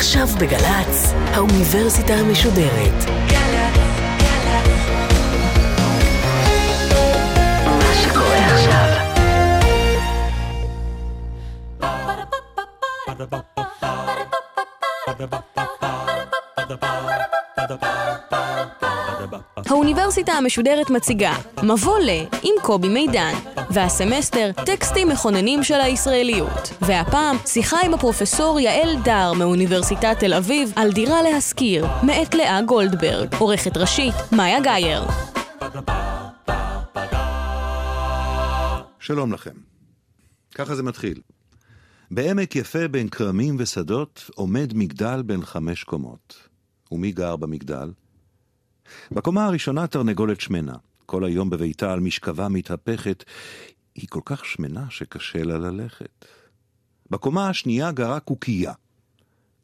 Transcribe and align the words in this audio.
עכשיו 0.00 0.26
בגל"צ, 0.40 1.12
האוניברסיטה 1.34 2.14
המשודרת. 2.14 3.10
האוניברסיטה 19.66 20.32
המשודרת 20.32 20.90
מציגה 20.90 21.32
מבוא 21.62 21.98
ל 21.98 22.10
עם 22.42 22.54
קובי 22.62 22.88
מידן 22.88 23.32
והסמסטר 23.70 24.50
טקסטים 24.66 25.08
מכוננים 25.08 25.62
של 25.62 25.80
הישראליות 25.80 26.72
והפעם 26.80 27.36
שיחה 27.46 27.80
עם 27.84 27.94
הפרופסור 27.94 28.60
יעל 28.60 28.96
דר 29.04 29.32
מאוניברסיטת 29.32 30.16
תל 30.18 30.34
אביב 30.34 30.72
על 30.76 30.92
דירה 30.92 31.22
להשכיר 31.22 31.86
מאת 32.02 32.34
לאה 32.34 32.62
גולדברג 32.62 33.34
עורכת 33.38 33.76
ראשית 33.76 34.14
מאיה 34.32 34.60
גאייר 34.60 35.02
שלום 39.00 39.32
לכם. 39.32 39.54
ככה 40.54 40.74
זה 40.74 40.82
מתחיל. 40.82 41.20
בעמק 42.10 42.56
יפה 42.56 42.88
בין 42.88 43.08
כרמים 43.08 43.56
ושדות 43.58 44.30
עומד 44.34 44.72
מגדל 44.74 45.22
בן 45.22 45.42
חמש 45.42 45.84
קומות. 45.84 46.48
ומי 46.92 47.12
גר 47.12 47.36
במגדל? 47.36 47.92
בקומה 49.12 49.46
הראשונה 49.46 49.86
תרנגולת 49.86 50.40
שמנה. 50.40 50.74
כל 51.10 51.24
היום 51.24 51.50
בביתה 51.50 51.92
על 51.92 52.00
משכבה 52.00 52.48
מתהפכת. 52.48 53.24
היא 53.94 54.08
כל 54.08 54.20
כך 54.24 54.44
שמנה 54.44 54.86
שקשה 54.90 55.42
לה 55.42 55.58
ללכת. 55.58 56.24
בקומה 57.10 57.48
השנייה 57.48 57.92
גרה 57.92 58.20
קוקייה. 58.20 58.72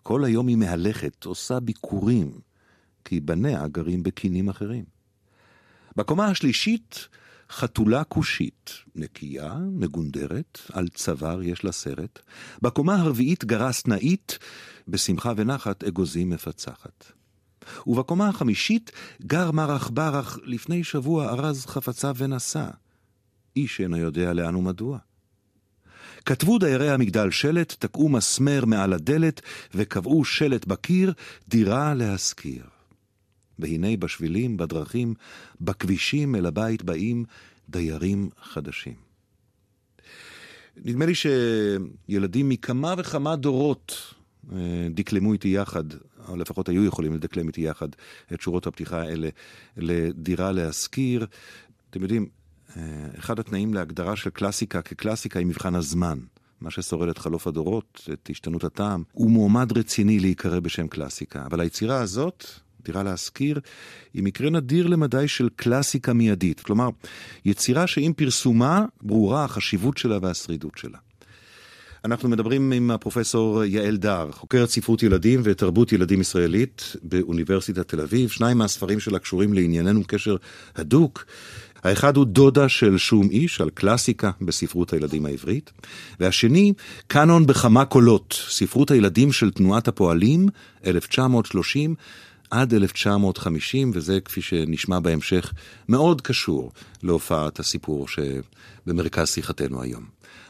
כל 0.02 0.24
היום 0.24 0.46
היא 0.48 0.56
מהלכת, 0.56 1.24
עושה 1.24 1.60
ביקורים, 1.60 2.40
כי 3.04 3.20
בניה 3.20 3.68
גרים 3.68 4.02
בקינים 4.02 4.48
אחרים. 4.48 4.84
בקומה 5.96 6.26
השלישית 6.26 7.08
חתולה 7.50 8.04
כושית, 8.04 8.70
נקייה, 8.94 9.54
מגונדרת, 9.70 10.58
על 10.72 10.88
צוואר 10.88 11.42
יש 11.42 11.64
לה 11.64 11.72
סרט. 11.72 12.18
בקומה 12.62 12.94
הרביעית 12.94 13.44
גרה 13.44 13.72
סנאית, 13.72 14.38
בשמחה 14.88 15.32
ונחת 15.36 15.84
אגוזים 15.84 16.30
מפצחת. 16.30 17.12
ובקומה 17.86 18.28
החמישית 18.28 18.92
גר 19.22 19.50
מר 19.50 19.72
עכברח, 19.72 20.38
לפני 20.44 20.84
שבוע 20.84 21.28
ארז 21.28 21.66
חפציו 21.66 22.14
ונסע. 22.18 22.66
איש 23.56 23.80
אינו 23.80 23.96
יודע 23.96 24.32
לאן 24.32 24.56
ומדוע. 24.56 24.98
כתבו 26.24 26.58
דיירי 26.58 26.90
המגדל 26.90 27.30
שלט, 27.30 27.74
תקעו 27.78 28.08
מסמר 28.08 28.64
מעל 28.64 28.92
הדלת, 28.92 29.40
וקבעו 29.74 30.24
שלט 30.24 30.66
בקיר, 30.66 31.12
דירה 31.48 31.94
להשכיר. 31.94 32.62
והנה 33.58 33.96
בשבילים, 33.96 34.56
בדרכים, 34.56 35.14
בכבישים 35.60 36.34
אל 36.34 36.46
הבית 36.46 36.82
באים 36.82 37.24
דיירים 37.68 38.30
חדשים. 38.42 38.94
נדמה 40.84 41.06
לי 41.06 41.12
שילדים 41.14 42.48
מכמה 42.48 42.94
וכמה 42.98 43.36
דורות 43.36 44.14
אה, 44.52 44.88
דקלמו 44.90 45.32
איתי 45.32 45.48
יחד, 45.48 45.84
או 46.28 46.36
לפחות 46.36 46.68
היו 46.68 46.84
יכולים 46.84 47.14
לדקלם 47.14 47.46
איתי 47.46 47.60
יחד 47.60 47.88
את 48.32 48.40
שורות 48.40 48.66
הפתיחה 48.66 49.00
האלה 49.00 49.28
לדירה 49.76 50.52
להשכיר. 50.52 51.26
אתם 51.90 52.02
יודעים, 52.02 52.26
אה, 52.76 52.82
אחד 53.18 53.38
התנאים 53.38 53.74
להגדרה 53.74 54.16
של 54.16 54.30
קלאסיקה 54.30 54.82
כקלאסיקה 54.82 55.38
היא 55.38 55.46
מבחן 55.46 55.74
הזמן. 55.74 56.18
מה 56.60 56.70
ששורד 56.70 57.08
את 57.08 57.18
חלוף 57.18 57.46
הדורות, 57.46 58.08
את 58.12 58.28
השתנות 58.30 58.64
הטעם, 58.64 59.02
הוא 59.12 59.30
מועמד 59.30 59.78
רציני 59.78 60.20
להיקרא 60.20 60.60
בשם 60.60 60.88
קלאסיקה. 60.88 61.46
אבל 61.46 61.60
היצירה 61.60 62.00
הזאת, 62.00 62.44
דירה 62.84 63.02
להשכיר, 63.02 63.60
היא 64.14 64.22
מקרה 64.22 64.50
נדיר 64.50 64.86
למדי 64.86 65.28
של 65.28 65.48
קלאסיקה 65.56 66.12
מיידית. 66.12 66.60
כלומר, 66.60 66.88
יצירה 67.44 67.86
שעם 67.86 68.12
פרסומה 68.12 68.84
ברורה 69.02 69.44
החשיבות 69.44 69.98
שלה 69.98 70.18
והשרידות 70.22 70.78
שלה. 70.78 70.98
אנחנו 72.04 72.28
מדברים 72.28 72.72
עם 72.72 72.90
הפרופסור 72.90 73.64
יעל 73.64 73.96
דר, 73.96 74.28
חוקרת 74.32 74.68
ספרות 74.70 75.02
ילדים 75.02 75.40
ותרבות 75.44 75.92
ילדים 75.92 76.20
ישראלית 76.20 76.96
באוניברסיטת 77.02 77.88
תל 77.88 78.00
אביב. 78.00 78.30
שניים 78.30 78.58
מהספרים 78.58 79.00
שלה 79.00 79.18
קשורים 79.18 79.54
לענייננו 79.54 80.02
קשר 80.06 80.36
הדוק. 80.76 81.24
האחד 81.84 82.16
הוא 82.16 82.24
דודה 82.24 82.68
של 82.68 82.98
שום 82.98 83.30
איש, 83.30 83.60
על 83.60 83.70
קלאסיקה 83.70 84.30
בספרות 84.40 84.92
הילדים 84.92 85.26
העברית, 85.26 85.72
והשני, 86.20 86.72
קאנון 87.06 87.46
בכמה 87.46 87.84
קולות, 87.84 88.42
ספרות 88.48 88.90
הילדים 88.90 89.32
של 89.32 89.50
תנועת 89.50 89.88
הפועלים, 89.88 90.48
1930 90.86 91.94
עד 92.50 92.74
1950, 92.74 93.90
וזה, 93.94 94.20
כפי 94.20 94.42
שנשמע 94.42 95.00
בהמשך, 95.00 95.52
מאוד 95.88 96.20
קשור 96.20 96.72
להופעת 97.02 97.60
הסיפור 97.60 98.06
שבמרכז 98.08 99.28
שיחתנו 99.28 99.82
היום. 99.82 100.04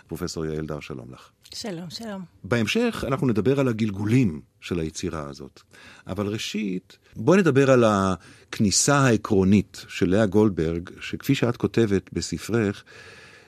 פרופסור 0.06 0.46
יעל 0.46 0.66
דר, 0.66 0.80
שלום 0.80 1.06
לך. 1.12 1.35
שלום, 1.54 1.90
שלום. 1.90 2.22
בהמשך 2.44 3.04
אנחנו 3.06 3.26
נדבר 3.26 3.60
על 3.60 3.68
הגלגולים 3.68 4.40
של 4.60 4.78
היצירה 4.80 5.28
הזאת. 5.28 5.60
אבל 6.06 6.26
ראשית, 6.26 6.98
בואי 7.16 7.38
נדבר 7.38 7.70
על 7.70 7.84
הכניסה 7.86 8.96
העקרונית 8.96 9.84
של 9.88 10.10
לאה 10.10 10.26
גולדברג, 10.26 10.90
שכפי 11.00 11.34
שאת 11.34 11.56
כותבת 11.56 12.12
בספרך, 12.12 12.84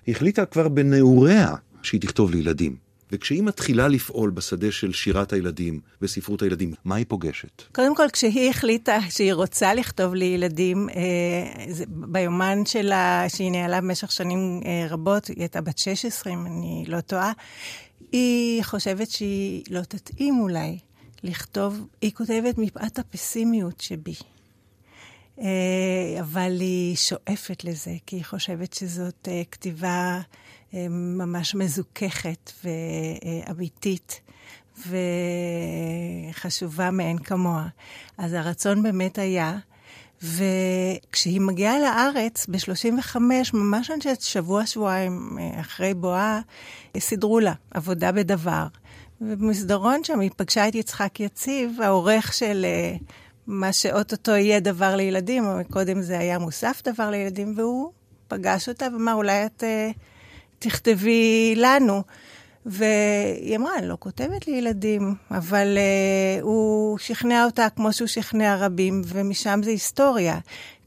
החליטה 0.08 0.44
כבר 0.46 0.68
בנעוריה 0.68 1.54
שהיא 1.82 2.00
תכתוב 2.00 2.30
לילדים. 2.30 2.88
וכשהיא 3.12 3.42
מתחילה 3.42 3.88
לפעול 3.88 4.30
בשדה 4.30 4.72
של 4.72 4.92
שירת 4.92 5.32
הילדים 5.32 5.80
וספרות 6.02 6.42
הילדים, 6.42 6.74
מה 6.84 6.94
היא 6.94 7.04
פוגשת? 7.08 7.62
קודם 7.74 7.96
כל, 7.96 8.06
כשהיא 8.12 8.50
החליטה 8.50 8.98
שהיא 9.10 9.32
רוצה 9.32 9.74
לכתוב 9.74 10.14
לילדים, 10.14 10.88
אה, 10.88 11.64
זה, 11.72 11.84
ביומן 11.88 12.58
שלה, 12.66 13.24
שהיא 13.28 13.50
ניהלה 13.50 13.80
במשך 13.80 14.12
שנים 14.12 14.60
אה, 14.64 14.86
רבות, 14.90 15.26
היא 15.26 15.36
הייתה 15.38 15.60
בת 15.60 15.78
16, 15.78 16.32
אם 16.32 16.46
אני 16.46 16.84
לא 16.88 17.00
טועה, 17.00 17.32
היא 18.12 18.62
חושבת 18.62 19.10
שהיא 19.10 19.64
לא 19.70 19.80
תתאים 19.80 20.40
אולי 20.40 20.78
לכתוב, 21.22 21.86
היא 22.00 22.12
כותבת 22.12 22.58
מפאת 22.58 22.98
הפסימיות 22.98 23.80
שבי. 23.80 24.14
אה, 25.40 26.20
אבל 26.20 26.56
היא 26.60 26.96
שואפת 26.96 27.64
לזה, 27.64 27.94
כי 28.06 28.16
היא 28.16 28.24
חושבת 28.24 28.72
שזאת 28.72 29.28
אה, 29.28 29.42
כתיבה 29.50 30.20
אה, 30.74 30.86
ממש 30.88 31.54
מזוככת 31.54 32.52
ואמיתית. 32.64 34.20
וחשובה 36.34 36.90
מאין 36.90 37.18
כמוה. 37.18 37.68
אז 38.18 38.32
הרצון 38.32 38.82
באמת 38.82 39.18
היה, 39.18 39.58
וכשהיא 40.22 41.40
מגיעה 41.40 41.78
לארץ 41.78 42.46
ב-35, 42.48 43.16
ממש 43.54 43.90
אני 43.90 43.98
חושבת 43.98 44.20
שבוע-שבועיים 44.20 45.38
אחרי 45.60 45.94
בואה, 45.94 46.40
סידרו 46.98 47.40
לה 47.40 47.52
עבודה 47.70 48.12
בדבר. 48.12 48.66
ובמסדרון 49.20 50.04
שם 50.04 50.20
היא 50.20 50.30
פגשה 50.36 50.68
את 50.68 50.74
יצחק 50.74 51.20
יציב, 51.20 51.80
העורך 51.82 52.32
של 52.32 52.66
מה 53.46 53.72
שאו-טו-טו 53.72 54.32
יהיה 54.32 54.60
דבר 54.60 54.96
לילדים, 54.96 55.44
אבל 55.44 55.62
קודם 55.62 56.02
זה 56.02 56.18
היה 56.18 56.38
מוסף 56.38 56.82
דבר 56.84 57.10
לילדים, 57.10 57.54
והוא 57.56 57.92
פגש 58.28 58.68
אותה 58.68 58.86
ואמר, 58.92 59.14
אולי 59.14 59.46
את 59.46 59.62
uh, 59.62 59.98
תכתבי 60.58 61.54
לנו. 61.56 62.02
והיא 62.68 63.56
אמרה, 63.56 63.78
אני 63.78 63.88
לא 63.88 63.96
כותבת 64.00 64.48
לילדים, 64.48 65.14
אבל 65.30 65.78
uh, 65.78 66.42
הוא 66.42 66.98
שכנע 66.98 67.44
אותה 67.44 67.66
כמו 67.76 67.92
שהוא 67.92 68.08
שכנע 68.08 68.56
רבים, 68.56 69.02
ומשם 69.06 69.60
זה 69.64 69.70
היסטוריה. 69.70 70.38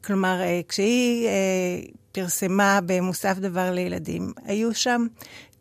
כלומר, 0.04 0.42
uh, 0.42 0.70
כשהיא 0.70 1.28
uh, 1.28 1.92
פרסמה 2.12 2.80
במוסף 2.86 3.38
דבר 3.38 3.72
לילדים, 3.72 4.34
היו 4.46 4.74
שם 4.74 5.06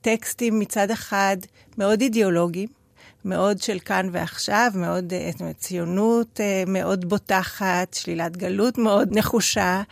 טקסטים 0.00 0.58
מצד 0.58 0.90
אחד 0.90 1.36
מאוד 1.78 2.00
אידיאולוגיים, 2.00 2.79
מאוד 3.24 3.62
של 3.62 3.78
כאן 3.78 4.08
ועכשיו, 4.12 4.70
מאוד 4.74 5.12
אה, 5.12 5.30
ציונות 5.58 6.40
אה, 6.40 6.64
מאוד 6.66 7.08
בוטחת, 7.08 7.94
שלילת 7.94 8.36
גלות 8.36 8.78
מאוד 8.78 9.08
נחושה, 9.18 9.82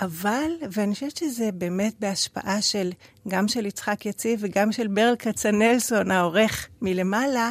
אבל, 0.00 0.50
ואני 0.70 0.94
חושבת 0.94 1.16
שזה 1.16 1.52
באמת 1.52 1.94
בהשפעה 2.00 2.62
של, 2.62 2.90
גם 3.28 3.48
של 3.48 3.66
יצחק 3.66 4.06
יציב 4.06 4.38
וגם 4.42 4.72
של 4.72 4.86
ברל 4.86 5.14
כצנלסון, 5.18 6.10
העורך 6.10 6.68
מלמעלה, 6.82 7.50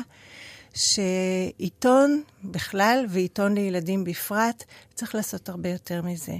שעיתון 0.74 2.24
בכלל 2.44 3.06
ועיתון 3.10 3.56
לילדים 3.56 4.04
בפרט, 4.04 4.64
צריך 4.94 5.16
לעשות 5.16 5.50
הרבה 5.50 5.70
יותר 5.70 6.02
מזה. 6.02 6.36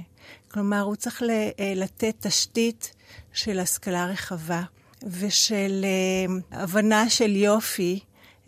כלומר, 0.50 0.80
הוא 0.80 0.96
צריך 0.96 1.22
אה, 1.22 1.72
לתת 1.76 2.14
תשתית 2.20 2.92
של 3.32 3.58
השכלה 3.58 4.06
רחבה 4.06 4.62
ושל 5.02 5.86
הבנה 6.52 7.10
של 7.10 7.36
יופי. 7.36 8.00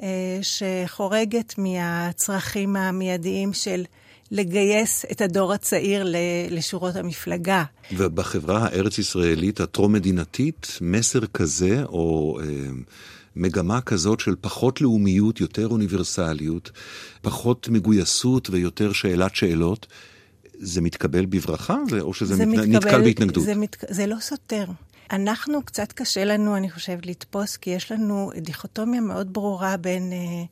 אה, 0.03 0.39
שחורגת 0.43 1.55
מהצרכים 1.59 2.77
המיידיים 2.77 3.53
של 3.53 3.85
לגייס 4.31 5.05
את 5.13 5.21
הדור 5.21 5.53
הצעיר 5.53 6.07
לשורות 6.51 6.97
המפלגה. 6.97 7.65
ובחברה 7.93 8.65
הארץ-ישראלית 8.65 9.61
הטרום-מדינתית, 9.61 10.79
מסר 10.81 11.27
כזה, 11.27 11.83
או 11.85 12.39
אה, 12.43 12.47
מגמה 13.37 13.81
כזאת 13.81 14.21
של 14.21 14.35
פחות 14.41 14.81
לאומיות, 14.81 15.41
יותר 15.41 15.69
אוניברסליות, 15.69 16.71
פחות 17.23 17.69
מגויסות 17.69 18.51
ויותר 18.51 18.93
שאלת 18.93 19.37
שאלות, 19.37 19.87
זה 20.61 20.81
מתקבל 20.81 21.27
בברכה, 21.27 21.77
או 22.01 22.15
שזה 22.15 22.35
זה 22.35 22.47
מת... 22.47 22.59
מתקבל, 22.59 22.77
נתקל 22.77 23.03
בהתנגדות? 23.03 23.45
זה, 23.45 23.55
מת, 23.55 23.85
זה 23.89 24.07
לא 24.07 24.17
סותר. 24.21 24.65
אנחנו, 25.11 25.63
קצת 25.63 25.93
קשה 25.93 26.25
לנו, 26.25 26.57
אני 26.57 26.71
חושבת, 26.71 27.07
לתפוס, 27.07 27.57
כי 27.57 27.71
יש 27.71 27.93
לנו 27.93 28.31
דיכוטומיה 28.37 29.01
מאוד 29.01 29.33
ברורה 29.33 29.77
בין 29.77 30.13
אה, 30.13 30.45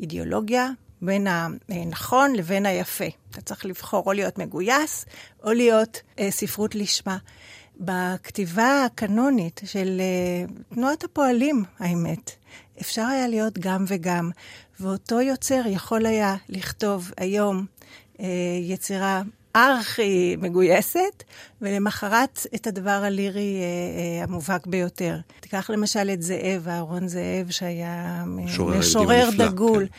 אידיאולוגיה, 0.00 0.70
בין 1.02 1.26
הנכון 1.68 2.32
לבין 2.32 2.66
היפה. 2.66 3.04
אתה 3.30 3.40
צריך 3.40 3.66
לבחור 3.66 4.02
או 4.06 4.12
להיות 4.12 4.38
מגויס, 4.38 5.06
או 5.44 5.52
להיות 5.52 6.00
אה, 6.18 6.30
ספרות 6.30 6.74
לשמה. 6.74 7.18
בכתיבה 7.80 8.84
הקנונית 8.84 9.60
של 9.64 10.00
אה, 10.00 10.54
תנועת 10.74 11.04
הפועלים, 11.04 11.64
האמת, 11.78 12.30
אפשר 12.80 13.02
היה 13.02 13.28
להיות 13.28 13.58
גם 13.58 13.84
וגם, 13.88 14.30
ואותו 14.80 15.20
יוצר 15.20 15.62
יכול 15.66 16.06
היה 16.06 16.36
לכתוב 16.48 17.10
היום 17.16 17.66
אה, 18.20 18.26
יצירה 18.62 19.22
ארכי 19.56 20.36
מגויסת, 20.40 21.22
ולמחרת 21.62 22.46
את 22.54 22.66
הדבר 22.66 22.90
הלירי 22.90 23.56
אה, 23.60 24.20
אה, 24.20 24.24
המובהק 24.24 24.66
ביותר. 24.66 25.16
תיקח 25.40 25.70
למשל 25.70 26.10
את 26.12 26.22
זאב, 26.22 26.68
אהרון 26.68 27.08
זאב, 27.08 27.50
שהיה 27.50 28.24
משורר 28.26 29.28
דגול. 29.38 29.86
כן. 29.86 29.92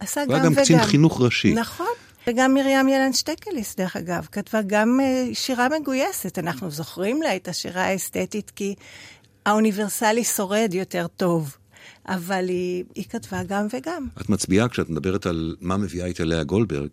עשה 0.00 0.20
גם 0.24 0.28
וגם. 0.28 0.36
הוא 0.36 0.46
היה 0.46 0.56
גם 0.56 0.62
קצין 0.62 0.82
חינוך 0.82 1.20
ראשי. 1.20 1.54
נכון. 1.54 1.86
וגם 2.26 2.54
מרים 2.54 2.88
ילן 2.88 3.12
שטקליס, 3.12 3.76
דרך 3.76 3.96
אגב, 3.96 4.26
כתבה 4.32 4.62
גם 4.66 5.00
uh, 5.00 5.34
שירה 5.34 5.68
מגויסת. 5.80 6.38
אנחנו 6.38 6.70
זוכרים 6.70 7.22
לה 7.22 7.36
את 7.36 7.48
השירה 7.48 7.82
האסתטית 7.84 8.52
כי 8.56 8.74
האוניברסלי 9.46 10.24
שורד 10.24 10.74
יותר 10.74 11.06
טוב. 11.16 11.56
אבל 12.08 12.48
היא, 12.48 12.84
היא 12.94 13.04
כתבה 13.08 13.42
גם 13.42 13.66
וגם. 13.72 14.06
את 14.20 14.28
מצביעה, 14.28 14.68
כשאת 14.68 14.90
מדברת 14.90 15.26
על 15.26 15.56
מה 15.60 15.76
מביאה 15.76 16.06
איתה 16.06 16.24
לאה 16.24 16.44
גולדברג, 16.44 16.88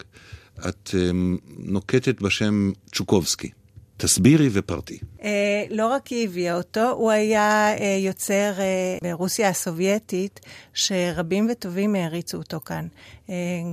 את 0.59 0.89
um, 0.89 1.41
נוקטת 1.57 2.21
בשם 2.21 2.71
צ'וקובסקי. 2.91 3.49
תסבירי 3.97 4.49
ופרטי. 4.51 4.99
אה, 5.23 5.63
לא 5.69 5.87
רק 5.87 6.07
היא 6.07 6.27
הביאה 6.27 6.57
אותו, 6.57 6.91
הוא 6.91 7.11
היה 7.11 7.73
אה, 7.77 7.97
יוצר 7.99 8.53
אה, 8.59 8.97
ברוסיה 9.01 9.49
הסובייטית, 9.49 10.39
שרבים 10.73 11.47
וטובים 11.51 11.95
העריצו 11.95 12.37
אותו 12.37 12.59
כאן. 12.59 12.87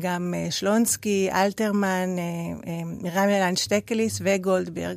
גם 0.01 0.35
שלונסקי, 0.51 1.29
אלתרמן, 1.33 2.09
מרים 3.03 3.29
ילן 3.31 3.57
שטקליס 3.57 4.19
וגולדברג. 4.25 4.97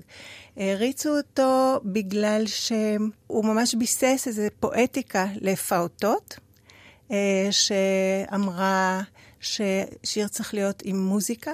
העריצו 0.58 1.18
אותו 1.18 1.80
בגלל 1.86 2.44
שהוא 2.46 3.46
ממש 3.46 3.76
ביסס 3.76 4.24
איזו 4.28 4.42
פואטיקה 4.60 5.26
לפעוטות, 5.42 6.40
שאמרה 7.52 9.02
ששיר 9.40 10.28
צריך 10.28 10.54
להיות 10.54 10.82
עם 10.86 11.06
מוזיקה. 11.06 11.52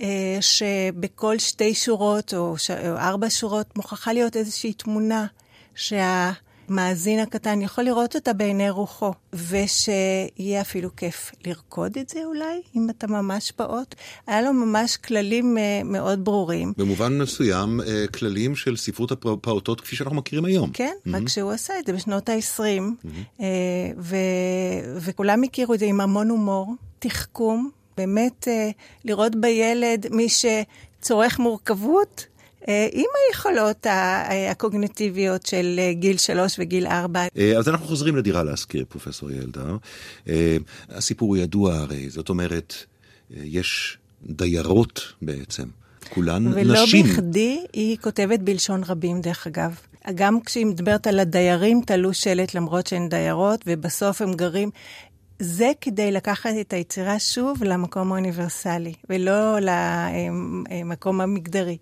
אה, 0.00 0.38
שבכל 0.40 1.38
שתי 1.38 1.74
שורות 1.74 2.34
או, 2.34 2.58
ש... 2.58 2.70
או 2.70 2.96
ארבע 2.96 3.30
שורות 3.30 3.76
מוכרחה 3.76 4.12
להיות 4.12 4.36
איזושהי 4.36 4.72
תמונה 4.72 5.26
שהמאזין 5.74 7.20
הקטן 7.20 7.62
יכול 7.62 7.84
לראות 7.84 8.16
אותה 8.16 8.32
בעיני 8.32 8.70
רוחו, 8.70 9.12
ושיהיה 9.32 10.60
אפילו 10.60 10.96
כיף 10.96 11.30
לרקוד 11.46 11.98
את 11.98 12.08
זה 12.08 12.24
אולי, 12.24 12.60
אם 12.76 12.90
אתה 12.90 13.06
ממש 13.06 13.50
פעוט. 13.50 13.94
היה 14.26 14.42
לו 14.42 14.52
ממש 14.52 14.96
כללים 14.96 15.58
אה, 15.58 15.80
מאוד 15.84 16.24
ברורים. 16.24 16.72
במובן 16.76 17.18
מסוים, 17.18 17.80
אה, 17.80 18.04
כללים 18.06 18.56
של 18.56 18.76
ספרות 18.76 19.12
הפעוטות 19.12 19.80
כפי 19.80 19.96
שאנחנו 19.96 20.16
מכירים 20.16 20.44
היום. 20.44 20.70
כן, 20.72 20.94
mm-hmm. 21.06 21.16
רק 21.16 21.28
שהוא 21.28 21.52
עשה 21.52 21.78
את 21.78 21.86
זה 21.86 21.92
בשנות 21.92 22.28
ה-20, 22.28 22.60
mm-hmm. 22.60 23.40
ו... 23.98 24.16
וכולם 24.96 25.42
הכירו 25.42 25.74
את 25.74 25.78
זה 25.78 25.86
עם 25.86 26.00
המון 26.00 26.28
הומור, 26.28 26.74
תחכום. 26.98 27.70
באמת 28.00 28.48
אה, 28.48 28.70
לראות 29.04 29.36
בילד 29.36 30.06
מי 30.10 30.26
שצורך 30.28 31.38
מורכבות, 31.38 32.26
אה, 32.68 32.88
עם 32.92 33.06
היכולות 33.28 33.86
הקוגניטיביות 34.50 35.46
של 35.46 35.76
אה, 35.78 35.92
גיל 35.92 36.16
שלוש 36.16 36.56
וגיל 36.58 36.86
ארבע. 36.86 37.26
אז 37.58 37.68
אנחנו 37.68 37.86
חוזרים 37.86 38.16
לדירה 38.16 38.44
להזכיר, 38.44 38.84
פרופסור 38.88 39.30
ילדר. 39.30 39.76
הסיפור 40.88 41.36
ידוע 41.36 41.74
הרי, 41.74 42.10
זאת 42.10 42.28
אומרת, 42.28 42.74
יש 43.30 43.98
דיירות 44.26 45.12
בעצם, 45.22 45.64
כולן 46.14 46.46
ולא 46.46 46.82
נשים. 46.82 47.06
ולא 47.06 47.14
בכדי 47.14 47.64
היא 47.72 47.96
כותבת 48.00 48.40
בלשון 48.40 48.82
רבים, 48.84 49.20
דרך 49.20 49.46
אגב. 49.46 49.74
גם 50.14 50.40
כשהיא 50.40 50.66
מדברת 50.66 51.06
על 51.06 51.20
הדיירים, 51.20 51.80
תלו 51.86 52.14
שלט 52.14 52.54
למרות 52.54 52.86
שהן 52.86 53.08
דיירות, 53.08 53.64
ובסוף 53.66 54.22
הם 54.22 54.34
גרים. 54.34 54.70
זה 55.40 55.72
כדי 55.80 56.12
לקחת 56.12 56.50
את 56.60 56.72
היצירה 56.72 57.18
שוב 57.18 57.64
למקום 57.64 58.12
האוניברסלי, 58.12 58.92
ולא 59.10 59.58
למקום 59.60 61.20
המגדרי. 61.20 61.76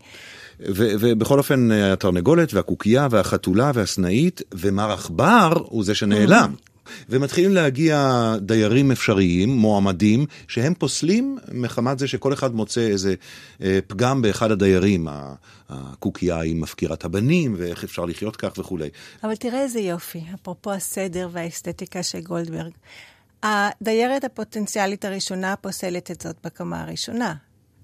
ובכל 0.60 1.38
אופן, 1.38 1.70
התרנגולת 1.70 2.54
והקוקייה 2.54 3.08
והחתולה 3.10 3.70
והסנאית 3.74 4.42
ומר 4.54 4.92
עכבר 4.92 5.52
הוא 5.64 5.84
זה 5.84 5.94
שנעלם. 5.94 6.54
ומתחילים 7.08 7.52
להגיע 7.54 8.32
דיירים 8.40 8.90
אפשריים, 8.90 9.48
מועמדים, 9.48 10.26
שהם 10.48 10.74
פוסלים 10.74 11.38
מחמת 11.52 11.98
זה 11.98 12.08
שכל 12.08 12.32
אחד 12.32 12.54
מוצא 12.54 12.80
איזה 12.80 13.14
אה, 13.62 13.78
פגם 13.86 14.22
באחד 14.22 14.50
הדיירים. 14.50 15.08
הקוקייה 15.68 16.40
היא 16.40 16.56
מפקירת 16.56 17.04
הבנים, 17.04 17.54
ואיך 17.58 17.84
אפשר 17.84 18.04
לחיות 18.04 18.36
כך 18.36 18.58
וכולי. 18.58 18.88
אבל 19.24 19.36
תראה 19.36 19.62
איזה 19.62 19.80
יופי, 19.80 20.22
אפרופו 20.34 20.72
הסדר 20.72 21.28
והאסתטיקה 21.32 22.02
של 22.02 22.20
גולדברג. 22.20 22.72
הדיירת 23.42 24.24
הפוטנציאלית 24.24 25.04
הראשונה 25.04 25.56
פוסלת 25.56 26.10
את 26.10 26.20
זאת 26.20 26.36
בקומה 26.44 26.82
הראשונה. 26.82 27.34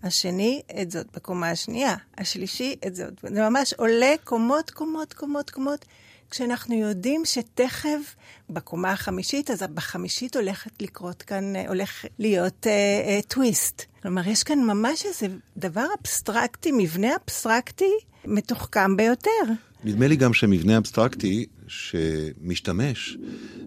השני, 0.02 0.62
את 0.82 0.90
זאת 0.90 1.06
בקומה 1.14 1.50
השנייה. 1.50 1.96
השלישי, 2.18 2.76
את 2.86 2.96
זאת. 2.96 3.12
זה 3.22 3.48
ממש 3.48 3.72
עולה 3.72 4.14
קומות, 4.24 4.70
קומות, 4.70 5.12
קומות, 5.12 5.50
קומות. 5.50 5.84
כשאנחנו 6.30 6.74
יודעים 6.74 7.24
שתכף 7.24 8.16
בקומה 8.50 8.92
החמישית, 8.92 9.50
אז 9.50 9.62
בחמישית 9.74 10.36
הולכת 10.36 10.82
לקרות 10.82 11.22
כאן, 11.22 11.56
הולך 11.68 12.04
להיות 12.18 12.66
אה, 12.66 12.72
אה, 12.72 13.20
טוויסט. 13.28 13.82
כלומר, 14.02 14.28
יש 14.28 14.42
כאן 14.42 14.58
ממש 14.58 15.06
איזה 15.06 15.26
דבר 15.56 15.86
אבסטרקטי, 16.00 16.72
מבנה 16.72 17.08
אבסטרקטי 17.24 17.92
מתוחכם 18.24 18.96
ביותר. 18.96 19.30
נדמה 19.84 20.08
לי 20.08 20.16
גם 20.16 20.34
שמבנה 20.34 20.78
אבסטרקטי 20.78 21.46
שמשתמש 21.68 23.16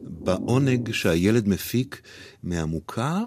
בעונג 0.04 0.92
שהילד 0.92 1.48
מפיק 1.48 2.02
מהמוכר 2.44 3.24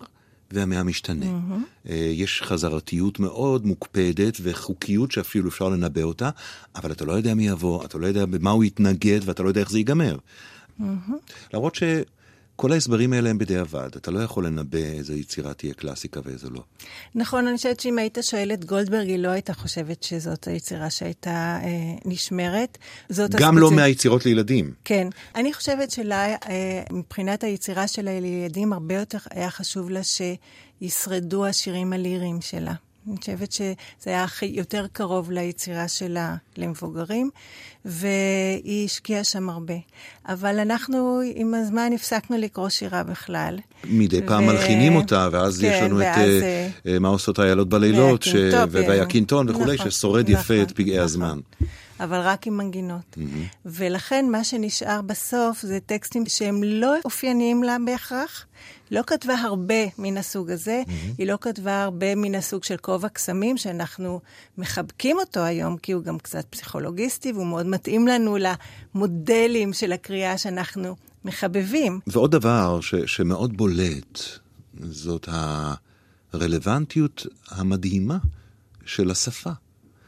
ומהמשתנה. 0.52 1.26
Mm-hmm. 1.26 1.90
יש 1.92 2.42
חזרתיות 2.42 3.20
מאוד 3.20 3.66
מוקפדת 3.66 4.37
וחוקיות 4.42 5.12
שאפילו 5.12 5.49
אפשר 5.49 5.68
לנבא 5.68 6.02
אותה, 6.02 6.30
אבל 6.76 6.92
אתה 6.92 7.04
לא 7.04 7.12
יודע 7.12 7.35
מי 7.35 7.49
יבוא, 7.49 7.85
אתה 7.85 7.99
לא 7.99 8.06
יודע 8.06 8.26
במה 8.26 8.50
הוא 8.50 8.64
יתנגד 8.64 9.20
ואתה 9.25 9.42
לא 9.42 9.49
יודע 9.49 9.61
איך 9.61 9.70
זה 9.70 9.78
ייגמר. 9.78 10.16
Mm-hmm. 10.80 10.85
למרות 11.54 11.75
ש... 11.75 11.82
כל 12.61 12.73
ההסברים 12.73 13.12
האלה 13.12 13.31
הם 13.31 13.38
בדיעבד, 13.38 13.88
אתה 13.97 14.11
לא 14.11 14.21
יכול 14.21 14.47
לנבא 14.47 14.79
איזה 14.79 15.14
יצירה 15.14 15.55
תהיה 15.55 15.75
קלאסיקה 15.75 16.21
ואיזה 16.25 16.50
לא. 16.50 16.62
נכון, 17.14 17.47
אני 17.47 17.57
חושבת 17.57 17.81
שאם 17.81 17.99
היית 17.99 18.19
שואל 18.23 18.52
את 18.52 18.64
גולדברג, 18.64 19.09
היא 19.09 19.19
לא 19.19 19.29
הייתה 19.29 19.55
חושבת 19.55 20.02
שזאת 20.02 20.49
היצירה 20.49 20.90
שהייתה 20.90 21.59
אה, 21.62 21.69
נשמרת. 22.05 22.79
זאת 23.09 23.31
גם 23.31 23.40
הספציפ... 23.40 23.61
לא 23.61 23.71
מהיצירות 23.71 24.26
לילדים. 24.26 24.73
כן. 24.85 25.09
אני 25.35 25.52
חושבת 25.52 25.90
שלה, 25.90 26.26
אה, 26.26 26.37
מבחינת 26.93 27.45
היצירה 27.45 27.88
שלה 27.88 28.21
לילדים, 28.21 28.73
הרבה 28.73 28.95
יותר 28.95 29.19
היה 29.31 29.50
חשוב 29.50 29.90
לה 29.90 30.00
שישרדו 30.02 31.47
השירים 31.47 31.93
הליריים 31.93 32.40
שלה. 32.40 32.75
אני 33.09 33.16
חושבת 33.16 33.52
שזה 33.52 33.75
היה 34.07 34.25
הכי 34.25 34.47
יותר 34.47 34.87
קרוב 34.92 35.30
ליצירה 35.30 35.88
שלה 35.88 36.37
למבוגרים, 36.57 37.30
והיא 37.85 38.85
השקיעה 38.85 39.25
שם 39.25 39.50
הרבה. 39.50 39.75
אבל 40.28 40.59
אנחנו 40.59 41.21
עם 41.35 41.54
הזמן 41.54 41.90
הפסקנו 41.95 42.37
לקרוא 42.38 42.69
שירה 42.69 43.02
בכלל. 43.02 43.59
מדי 43.85 44.23
פעם 44.26 44.45
ו... 44.45 44.47
מלחינים 44.47 44.97
אותה, 44.97 45.28
ואז 45.33 45.61
כן, 45.61 45.66
יש 45.66 45.83
לנו 45.83 45.97
ואז... 45.97 46.28
את 46.28 46.87
uh, 46.87 46.99
מה 47.00 47.09
עושות 47.09 47.38
האיילות 47.38 47.69
בלילות, 47.69 48.23
ש... 48.23 48.35
והקינטון 48.71 49.49
וכולי, 49.49 49.75
נכון, 49.75 49.90
ששורד 49.90 50.30
נכון, 50.30 50.40
יפה 50.40 50.62
את 50.62 50.73
פגעי 50.73 50.95
נכון. 50.95 51.04
הזמן. 51.04 51.38
אבל 52.00 52.21
רק 52.21 52.47
עם 52.47 52.57
מנגינות. 52.57 53.16
Mm-hmm. 53.16 53.57
ולכן 53.66 54.26
מה 54.30 54.45
שנשאר 54.45 55.02
בסוף 55.02 55.62
זה 55.62 55.78
טקסטים 55.87 56.26
שהם 56.26 56.62
לא 56.62 56.95
אופייניים 57.04 57.62
לה 57.62 57.76
בהכרח. 57.87 58.47
לא 58.90 59.02
כתבה 59.07 59.35
הרבה 59.35 59.75
מן 59.99 60.16
הסוג 60.16 60.50
הזה, 60.50 60.83
mm-hmm. 60.87 61.14
היא 61.19 61.26
לא 61.26 61.38
כתבה 61.40 61.83
הרבה 61.83 62.14
מן 62.14 62.35
הסוג 62.35 62.64
של 62.64 62.76
כובע 62.76 63.09
קסמים, 63.09 63.57
שאנחנו 63.57 64.21
מחבקים 64.59 65.16
אותו 65.19 65.40
היום, 65.40 65.76
כי 65.76 65.92
הוא 65.92 66.02
גם 66.02 66.19
קצת 66.19 66.45
פסיכולוגיסטי, 66.50 67.33
והוא 67.33 67.47
מאוד 67.47 67.66
מתאים 67.66 68.09
לנו 68.09 68.37
למודלים 68.95 69.73
של 69.73 69.92
הקריאה 69.92 70.38
שאנחנו 70.38 70.97
מחבבים. 71.25 72.00
ועוד 72.07 72.30
דבר 72.30 72.80
ש- 72.80 72.95
שמאוד 73.07 73.57
בולט, 73.57 74.19
זאת 74.80 75.28
הרלוונטיות 76.33 77.26
המדהימה 77.50 78.19
של 78.85 79.11
השפה. 79.11 79.50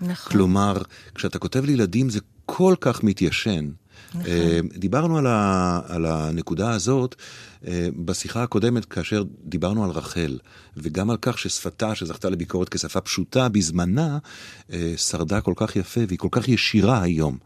נכון. 0.02 0.32
כלומר, 0.32 0.76
כשאתה 1.14 1.38
כותב 1.38 1.64
לילדים 1.64 2.11
זה 2.11 2.21
כל 2.47 2.75
כך 2.80 3.04
מתיישן, 3.04 3.71
נכון. 4.14 4.25
דיברנו 4.76 5.18
על, 5.18 5.26
ה, 5.26 5.80
על 5.88 6.06
הנקודה 6.06 6.71
הזאת 6.71 7.14
בשיחה 8.04 8.42
הקודמת, 8.42 8.85
כאשר 8.85 9.25
דיברנו 9.44 9.85
על 9.85 9.90
רחל, 9.90 10.38
וגם 10.76 11.11
על 11.11 11.16
כך 11.23 11.38
ששפתה, 11.38 11.94
שזכתה 11.94 12.30
לביקורת 12.30 12.68
כשפה 12.68 13.00
פשוטה 13.00 13.49
בזמנה, 13.49 14.18
שרדה 14.97 15.40
כל 15.40 15.52
כך 15.56 15.76
יפה 15.76 16.00
והיא 16.09 16.18
כל 16.18 16.28
כך 16.30 16.49
ישירה 16.49 17.02
היום. 17.02 17.38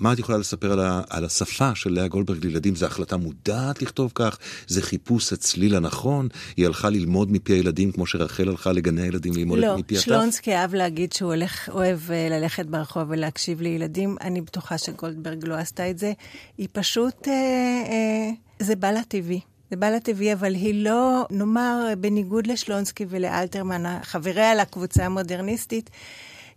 מה 0.00 0.12
את 0.12 0.18
יכולה 0.18 0.38
לספר 0.38 0.72
על, 0.72 0.80
ה, 0.80 1.02
על 1.10 1.24
השפה 1.24 1.74
של 1.74 1.92
לאה 1.92 2.08
גולדברג 2.08 2.44
לילדים? 2.46 2.76
זו 2.76 2.86
החלטה 2.86 3.16
מודעת 3.16 3.82
לכתוב 3.82 4.12
כך? 4.14 4.38
זה 4.66 4.82
חיפוש 4.82 5.32
הצליל 5.32 5.76
הנכון? 5.76 6.28
היא 6.56 6.66
הלכה 6.66 6.90
ללמוד 6.90 7.32
מפי 7.32 7.52
הילדים 7.52 7.92
כמו 7.92 8.06
שרחל 8.06 8.48
הלכה 8.48 8.72
לגני 8.72 9.02
הילדים 9.02 9.32
ללמוד 9.32 9.58
לא, 9.58 9.76
מפי 9.76 9.98
הטף? 9.98 10.08
לא, 10.08 10.16
שלונסקי 10.16 10.54
אהב 10.54 10.74
להגיד 10.74 11.12
שהוא 11.12 11.34
הולך, 11.34 11.68
אוהב 11.68 11.98
אה, 12.10 12.28
ללכת 12.30 12.66
ברחוב 12.66 13.02
ולהקשיב 13.08 13.60
לילדים. 13.60 14.16
אני 14.20 14.40
בטוחה 14.40 14.78
שגולדברג 14.78 15.44
לא 15.44 15.54
עשתה 15.54 15.90
את 15.90 15.98
זה. 15.98 16.12
היא 16.58 16.68
פשוט, 16.72 17.28
אה, 17.28 17.32
אה, 17.32 18.30
זה 18.60 18.76
בא 18.76 18.90
לה 18.90 19.02
טבעי. 19.08 19.40
זה 19.70 19.76
בא 19.76 19.90
לה 19.90 20.00
טבעי, 20.00 20.32
אבל 20.32 20.54
היא 20.54 20.84
לא, 20.84 21.26
נאמר, 21.30 21.86
בניגוד 21.98 22.46
לשלונסקי 22.46 23.06
ולאלתרמן, 23.08 24.00
חבריה 24.02 24.54
לקבוצה 24.54 25.06
המודרניסטית, 25.06 25.90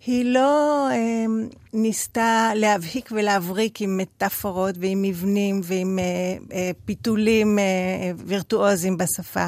היא 0.05 0.25
לא 0.25 0.87
אה, 0.91 1.25
ניסתה 1.73 2.51
להבהיק 2.55 3.09
ולהבריק 3.11 3.81
עם 3.81 3.97
מטאפורות 3.97 4.75
ועם 4.79 5.01
מבנים 5.01 5.61
ועם 5.63 5.99
אה, 5.99 6.03
אה, 6.55 6.71
פיתולים 6.85 7.59
אה, 7.59 7.63
וירטואוזיים 8.25 8.97
בשפה. 8.97 9.47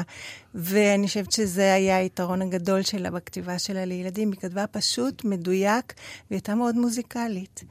ואני 0.54 1.06
חושבת 1.06 1.32
שזה 1.32 1.74
היה 1.74 1.96
היתרון 1.96 2.42
הגדול 2.42 2.82
שלה 2.82 3.10
בכתיבה 3.10 3.58
שלה 3.58 3.84
לילדים. 3.84 4.32
היא 4.32 4.40
כתבה 4.40 4.66
פשוט, 4.66 5.24
מדויק, 5.24 5.94
והיא 6.30 6.36
הייתה 6.36 6.54
מאוד 6.54 6.76
מוזיקלית. 6.76 7.64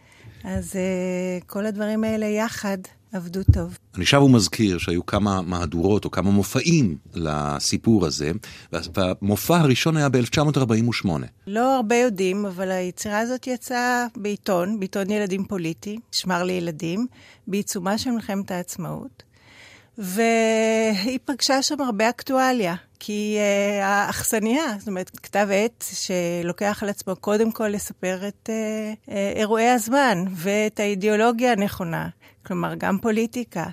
אז 0.43 0.75
אה, 0.75 1.39
כל 1.47 1.65
הדברים 1.65 2.03
האלה 2.03 2.25
יחד 2.25 2.77
עבדו 3.15 3.39
טוב. 3.53 3.77
אני 3.95 4.05
שב 4.05 4.21
ומזכיר 4.21 4.77
שהיו 4.77 5.05
כמה 5.05 5.41
מהדורות 5.41 6.05
או 6.05 6.11
כמה 6.11 6.31
מופעים 6.31 6.97
לסיפור 7.13 8.05
הזה, 8.05 8.31
והמופע 8.71 9.57
הראשון 9.57 9.97
היה 9.97 10.09
ב-1948. 10.09 11.07
לא 11.47 11.75
הרבה 11.75 11.95
יודעים, 11.95 12.45
אבל 12.45 12.71
היצירה 12.71 13.19
הזאת 13.19 13.47
יצאה 13.47 14.05
בעיתון, 14.15 14.79
בעיתון 14.79 15.09
ילדים 15.09 15.45
פוליטי, 15.45 15.99
שמר 16.11 16.43
לילדים, 16.43 17.07
בעיצומה 17.47 17.97
של 17.97 18.11
מלחמת 18.11 18.51
העצמאות. 18.51 19.23
והיא 19.97 21.19
פגשה 21.25 21.61
שם 21.61 21.81
הרבה 21.81 22.09
אקטואליה, 22.09 22.75
כי 22.99 23.37
uh, 23.37 23.83
האכסניה, 23.83 24.75
זאת 24.79 24.87
אומרת, 24.87 25.19
כתב 25.23 25.47
עת 25.51 25.85
שלוקח 25.93 26.79
על 26.83 26.89
עצמו 26.89 27.15
קודם 27.15 27.51
כל 27.51 27.67
לספר 27.67 28.27
את 28.27 28.49
uh, 28.49 29.09
uh, 29.09 29.11
אירועי 29.35 29.69
הזמן 29.69 30.25
ואת 30.35 30.79
האידיאולוגיה 30.79 31.51
הנכונה. 31.51 32.07
כלומר, 32.45 32.75
גם 32.75 32.97
פוליטיקה. 32.99 33.65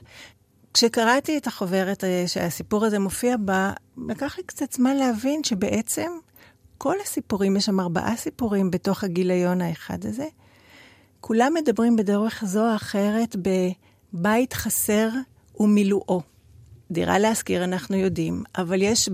כשקראתי 0.74 1.38
את 1.38 1.46
החוברת 1.46 2.04
אה, 2.04 2.24
שהסיפור 2.26 2.84
הזה 2.84 2.98
מופיע 2.98 3.36
בה, 3.36 3.72
לקח 4.08 4.38
לי 4.38 4.44
קצת 4.46 4.72
זמן 4.72 4.96
להבין 4.96 5.44
שבעצם 5.44 6.10
כל 6.78 6.96
הסיפורים, 7.02 7.56
יש 7.56 7.64
שם 7.64 7.80
ארבעה 7.80 8.16
סיפורים 8.16 8.70
בתוך 8.70 9.04
הגיליון 9.04 9.60
האחד 9.60 10.06
הזה, 10.06 10.26
כולם 11.20 11.54
מדברים 11.54 11.96
בדרך 11.96 12.44
זו 12.46 12.70
או 12.70 12.76
אחרת 12.76 13.36
בבית 13.36 14.52
חסר 14.52 15.08
ומילואו. 15.60 16.22
דירה 16.90 17.18
להשכיר 17.18 17.64
אנחנו 17.64 17.96
יודעים, 17.96 18.42
אבל 18.58 18.82
יש, 18.82 19.08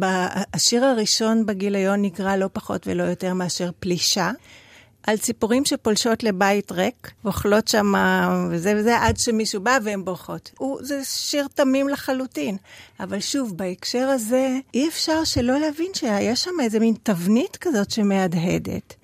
השיר 0.55 0.85
הראשון 0.85 1.47
בגיליון 1.47 2.03
נקרא 2.03 2.37
לא 2.37 2.47
פחות 2.53 2.87
ולא 2.87 3.03
יותר 3.03 3.35
מאשר 3.35 3.71
פלישה, 3.81 4.31
על 5.09 5.17
ציפורים 5.17 5.65
שפולשות 5.65 6.23
לבית 6.23 6.73
ריק, 6.73 7.11
ואוכלות 7.25 7.69
שם 7.69 7.93
וזה 8.51 8.75
וזה, 8.77 8.99
עד 8.99 9.17
שמישהו 9.17 9.61
בא 9.61 9.79
והן 9.83 10.05
בורחות. 10.05 10.51
הוא, 10.59 10.79
זה 10.83 11.01
שיר 11.05 11.47
תמים 11.55 11.89
לחלוטין. 11.89 12.57
אבל 13.01 13.21
שוב, 13.21 13.57
בהקשר 13.57 14.09
הזה, 14.09 14.59
אי 14.75 14.89
אפשר 14.89 15.25
שלא 15.25 15.59
להבין 15.59 15.87
שיש 15.95 16.45
שם 16.45 16.51
איזה 16.63 16.81
מין 16.81 16.95
תבנית 17.03 17.57
כזאת 17.57 17.91
שמהדהדת. 17.91 18.95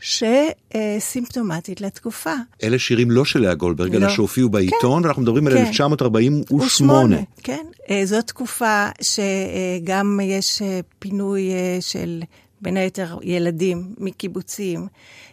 שסימפטומטית 0.00 1.80
לתקופה. 1.80 2.34
אלה 2.62 2.78
שירים 2.78 3.10
לא 3.10 3.24
של 3.24 3.40
לאה 3.40 3.54
גולדברג, 3.54 3.94
אלא 3.94 4.06
לא. 4.06 4.12
שהופיעו 4.12 4.48
בעיתון, 4.48 5.02
כן, 5.02 5.06
ואנחנו 5.06 5.22
מדברים 5.22 5.44
כן. 5.44 5.50
על 5.50 5.58
1948. 5.58 7.16
כן, 7.42 7.66
אה, 7.90 8.02
זו 8.04 8.22
תקופה 8.22 8.86
שגם 9.02 10.20
יש 10.22 10.62
אה, 10.62 10.80
פינוי 10.98 11.50
אה, 11.50 11.78
של 11.80 12.22
בין 12.64 12.76
היתר 12.76 13.18
ילדים 13.22 13.94
מקיבוצים. 13.98 14.86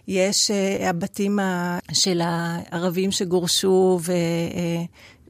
יש 0.08 0.36
uh, 0.52 0.84
הבתים 0.84 1.40
ה, 1.40 1.80
של 1.94 2.22
הערבים 2.24 3.12
שגורשו 3.12 4.00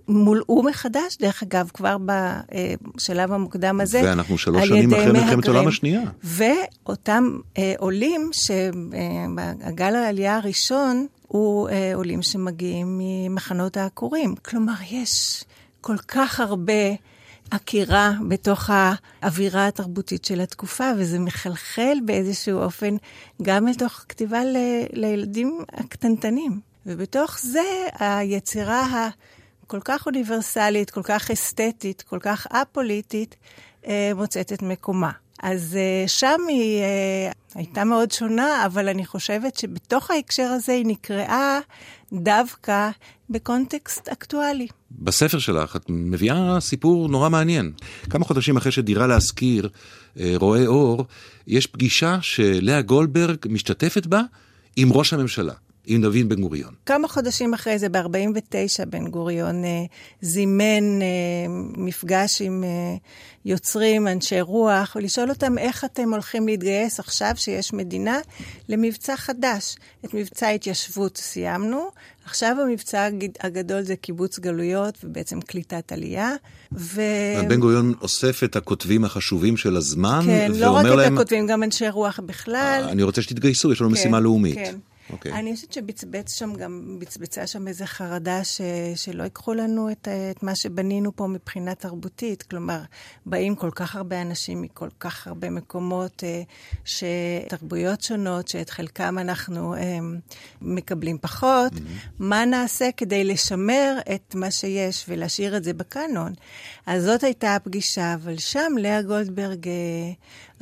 ומולאו 0.08 0.64
מחדש, 0.64 1.18
דרך 1.20 1.44
אגב, 1.44 1.70
כבר 1.74 1.98
בשלב 2.06 3.32
המוקדם 3.32 3.82
הזה, 3.82 4.02
ואנחנו 4.04 4.38
שלוש 4.38 4.68
שנים 4.68 4.94
אחרי 4.94 5.12
מלחמת 5.12 5.46
העולם 5.46 5.68
השנייה. 5.68 6.02
ואותם 6.24 7.24
uh, 7.56 7.60
עולים, 7.78 8.30
שהגל 8.34 9.96
העלייה 9.96 10.38
הראשון, 10.38 11.08
הוא 11.28 11.70
uh, 11.70 11.72
עולים 11.94 12.22
שמגיעים 12.22 13.00
ממחנות 13.02 13.78
העקורים. 13.78 14.36
כלומר, 14.36 14.74
יש 14.92 15.44
כל 15.82 15.98
כך 15.98 16.40
הרבה 16.40 16.84
עקירה 17.52 18.12
בתוך 18.28 18.70
האווירה 18.74 19.68
התרבותית 19.68 20.26
של 20.26 20.42
התקופה, 20.42 20.92
וזה 20.98 21.20
מחלחל 21.20 21.98
באיזשהו 22.06 22.60
אופן 22.60 22.96
גם 23.42 23.68
לתוך 23.68 24.06
כתיבה 24.10 24.44
ל, 24.46 24.58
לילדים 24.94 25.60
הקטנטנים. 25.74 26.60
ובתוך 26.86 27.40
זה 27.40 27.88
היצירה 28.00 29.10
הכל 29.64 29.80
כך 29.86 30.06
אוניברסלית, 30.06 30.90
כל 30.90 31.04
כך 31.04 31.32
אסתטית, 31.32 32.02
כל 32.02 32.20
כך 32.22 32.48
א-פוליטית, 32.52 33.36
אה, 33.88 34.12
מוצאת 34.16 34.54
את 34.54 34.62
מקומה. 34.62 35.12
אז 35.44 35.78
אה, 35.80 36.08
שם 36.08 36.40
היא 36.48 36.82
אה, 36.82 37.32
הייתה 37.56 37.84
מאוד 37.84 38.12
שונה, 38.12 38.66
אבל 38.66 38.90
אני 38.90 39.06
חושבת 39.06 39.58
שבתוך 39.58 40.12
ההקשר 40.12 40.44
הזה 40.44 40.72
היא 40.72 40.86
נקראה 40.86 41.60
דווקא 42.14 42.90
בקונטקסט 43.32 44.08
אקטואלי. 44.10 44.68
בספר 44.92 45.40
שלך 45.40 45.76
את 45.76 45.86
מביאה 45.90 46.58
סיפור 46.60 47.10
נורא 47.10 47.30
מעניין. 47.30 47.72
כמה 48.10 48.26
חודשים 48.26 48.58
אחרי 48.58 48.72
שדירה 48.72 49.08
להשכיר 49.08 49.70
אה, 50.20 50.34
רואה 50.36 50.68
אור, 50.68 51.06
יש 51.48 51.68
פגישה 51.68 52.18
שלאה 52.22 52.82
גולדברג 52.82 53.38
משתתפת 53.50 54.06
בה 54.06 54.22
עם 54.76 54.94
ראש 54.94 55.14
הממשלה. 55.14 55.54
עם 55.86 56.02
דוד 56.02 56.30
בן 56.30 56.42
גוריון. 56.42 56.74
כמה 56.86 57.08
חודשים 57.08 57.54
אחרי 57.54 57.80
זה, 57.80 57.90
ב-49, 57.90 58.86
בן 58.90 59.08
גוריון 59.08 59.64
אה, 59.64 59.84
זימן 60.22 61.02
אה, 61.02 61.08
מפגש 61.78 62.42
עם 62.42 62.64
אה, 62.64 62.96
יוצרים, 63.46 64.08
אנשי 64.08 64.42
רוח, 64.42 64.96
ולשאול 64.96 65.30
אותם 65.30 65.58
איך 65.58 65.86
אתם 65.86 66.14
הולכים 66.14 66.48
להתגייס 66.48 67.00
עכשיו 67.00 67.32
שיש 67.36 67.74
מדינה 67.74 68.20
למבצע 68.70 69.18
חדש. 69.18 69.76
את 70.06 70.14
מבצע 70.14 70.48
ההתיישבות 70.48 71.18
סיימנו, 71.18 71.90
עכשיו 72.26 72.58
המבצע 72.62 73.08
הגדול 73.40 73.82
זה 73.82 73.96
קיבוץ 73.96 74.40
גלויות 74.40 74.98
ובעצם 75.04 75.42
קליטת 75.42 75.92
עלייה. 75.92 76.34
ו... 76.74 77.02
בן 77.50 77.60
גוריון 77.60 77.94
אוסף 78.02 78.44
את 78.44 78.56
הכותבים 78.56 79.06
החשובים 79.06 79.58
של 79.58 79.78
הזמן, 79.78 80.22
כן, 80.26 80.52
לא 80.56 80.72
רק 80.72 80.86
להם... 80.86 81.14
את 81.14 81.20
הכותבים, 81.20 81.48
גם 81.48 81.64
אנשי 81.64 81.90
רוח 81.90 82.20
בכלל. 82.26 82.86
אני 82.90 83.04
רוצה 83.04 83.22
שתתגייסו, 83.22 83.72
יש 83.72 83.82
לנו 83.82 83.90
כן, 83.90 83.94
משימה 83.94 84.20
לאומית. 84.20 84.56
כן. 84.56 84.76
Okay. 85.12 85.14
אוקיי. 85.14 85.34
אני 85.34 85.56
חושבת 85.56 85.74
שבצבץ 85.74 86.34
שם 86.38 86.54
גם, 86.54 86.98
בצבצה 87.00 87.48
שם 87.48 87.68
איזו 87.68 87.86
חרדה 87.86 88.44
ש, 88.44 88.62
שלא 88.96 89.24
ייקחו 89.24 89.54
לנו 89.54 89.92
את, 89.92 90.08
את 90.32 90.44
מה 90.44 90.56
שבנינו 90.56 91.16
פה 91.16 91.28
מבחינה 91.28 91.76
תרבותית. 91.76 92.44
כלומר, 92.44 92.82
באים 93.26 93.56
כל 93.56 93.72
כך 93.76 93.96
הרבה 93.96 94.22
אנשים 94.22 94.62
מכל 94.62 94.90
כך 95.00 95.28
הרבה 95.28 95.50
מקומות, 95.50 96.24
אה, 96.24 96.42
שתרבויות 96.86 98.02
שונות, 98.02 98.48
שאת 98.48 98.70
חלקם 98.70 99.18
אנחנו 99.20 99.76
אה, 99.76 99.80
מקבלים 100.62 101.18
פחות. 101.22 101.74
Mm-hmm. 101.74 102.12
מה 102.20 102.46
נעשה 102.46 102.90
כדי 102.98 103.24
לשמר 103.24 103.98
את 104.16 104.36
מה 104.36 104.52
שיש 104.52 105.06
ולהשאיר 105.10 105.58
את 105.58 105.64
זה 105.64 105.74
בקאנון? 105.74 106.34
אז 106.86 107.04
זאת 107.04 107.24
הייתה 107.24 107.56
הפגישה, 107.56 108.14
אבל 108.14 108.38
שם 108.38 108.72
לאה 108.78 109.02
גולדברג 109.02 109.68
אה, 109.68 109.74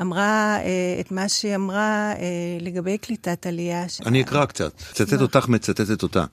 אמרה 0.01 0.57
אה, 0.57 0.97
את 0.99 1.11
מה 1.11 1.29
שהיא 1.29 1.55
אמרה 1.55 2.11
אה, 2.11 2.57
לגבי 2.61 2.97
קליטת 2.97 3.47
עלייה. 3.47 3.85
אני 4.05 4.21
אקרא 4.21 4.45
קצת, 4.45 4.77
צטט 4.93 5.21
אותך 5.21 5.47
מצטטת 5.47 6.03
אותה. 6.03 6.25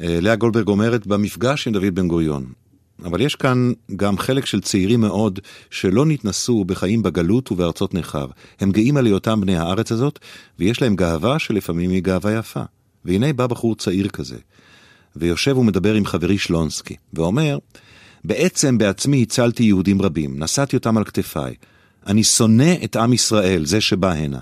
אה, 0.00 0.18
לאה 0.20 0.36
גולדברג 0.36 0.68
אומרת, 0.68 1.06
במפגש 1.06 1.66
עם 1.66 1.72
דוד 1.72 1.94
בן 1.94 2.08
גוריון, 2.08 2.46
אבל 3.04 3.20
יש 3.20 3.34
כאן 3.34 3.72
גם 3.96 4.18
חלק 4.18 4.46
של 4.46 4.60
צעירים 4.60 5.00
מאוד 5.00 5.38
שלא 5.70 6.06
נתנסו 6.06 6.64
בחיים 6.64 7.02
בגלות 7.02 7.52
ובארצות 7.52 7.94
נכר. 7.94 8.26
הם 8.60 8.70
גאים 8.70 8.96
על 8.96 9.06
היותם 9.06 9.40
בני 9.40 9.56
הארץ 9.56 9.92
הזאת, 9.92 10.18
ויש 10.58 10.82
להם 10.82 10.96
גאווה 10.96 11.38
שלפעמים 11.38 11.90
היא 11.90 12.02
גאווה 12.02 12.32
יפה. 12.32 12.62
והנה 13.04 13.32
בא 13.32 13.46
בחור 13.46 13.76
צעיר 13.76 14.08
כזה, 14.08 14.36
ויושב 15.16 15.58
ומדבר 15.58 15.94
עם 15.94 16.06
חברי 16.06 16.38
שלונסקי, 16.38 16.96
ואומר, 17.12 17.58
בעצם 18.24 18.78
בעצמי 18.78 19.22
הצלתי 19.22 19.62
יהודים 19.62 20.02
רבים, 20.02 20.42
נשאתי 20.42 20.76
אותם 20.76 20.96
על 20.96 21.04
כתפיי. 21.04 21.54
אני 22.06 22.24
שונא 22.24 22.74
את 22.84 22.96
עם 22.96 23.12
ישראל, 23.12 23.64
זה 23.64 23.80
שבא 23.80 24.12
הנה. 24.12 24.38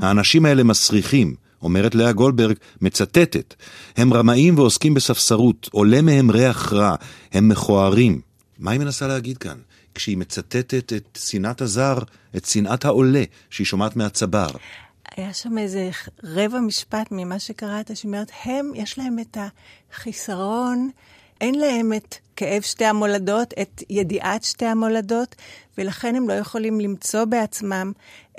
האנשים 0.00 0.44
האלה 0.44 0.62
מסריחים, 0.62 1.34
אומרת 1.62 1.94
לאה 1.94 2.12
גולדברג, 2.12 2.56
מצטטת, 2.80 3.54
הם 3.96 4.14
רמאים 4.14 4.58
ועוסקים 4.58 4.94
בספסרות, 4.94 5.68
עולה 5.72 6.02
מהם 6.02 6.30
ריח 6.30 6.72
רע, 6.72 6.94
הם 7.32 7.48
מכוערים. 7.48 8.20
מה 8.58 8.70
היא 8.70 8.80
מנסה 8.80 9.06
להגיד 9.06 9.38
כאן? 9.38 9.56
כשהיא 9.94 10.16
מצטטת 10.16 10.92
את 10.92 11.18
שנאת 11.20 11.60
הזר, 11.60 11.98
את 12.36 12.44
שנאת 12.44 12.84
העולה, 12.84 13.22
שהיא 13.50 13.66
שומעת 13.66 13.96
מהצבר. 13.96 14.48
היה 15.16 15.34
שם 15.34 15.58
איזה 15.58 15.90
רבע 16.24 16.60
משפט 16.60 17.08
ממה 17.10 17.38
שקראת, 17.38 17.96
שאומרת, 17.96 18.30
הם, 18.44 18.72
יש 18.74 18.98
להם 18.98 19.18
את 19.18 19.36
החיסרון, 19.92 20.90
אין 21.40 21.54
להם 21.54 21.92
את 21.92 22.14
כאב 22.36 22.62
שתי 22.62 22.84
המולדות, 22.84 23.54
את 23.62 23.82
ידיעת 23.90 24.44
שתי 24.44 24.66
המולדות, 24.66 25.36
ולכן 25.78 26.14
הם 26.14 26.28
לא 26.28 26.32
יכולים 26.32 26.80
למצוא 26.80 27.24
בעצמם 27.24 27.92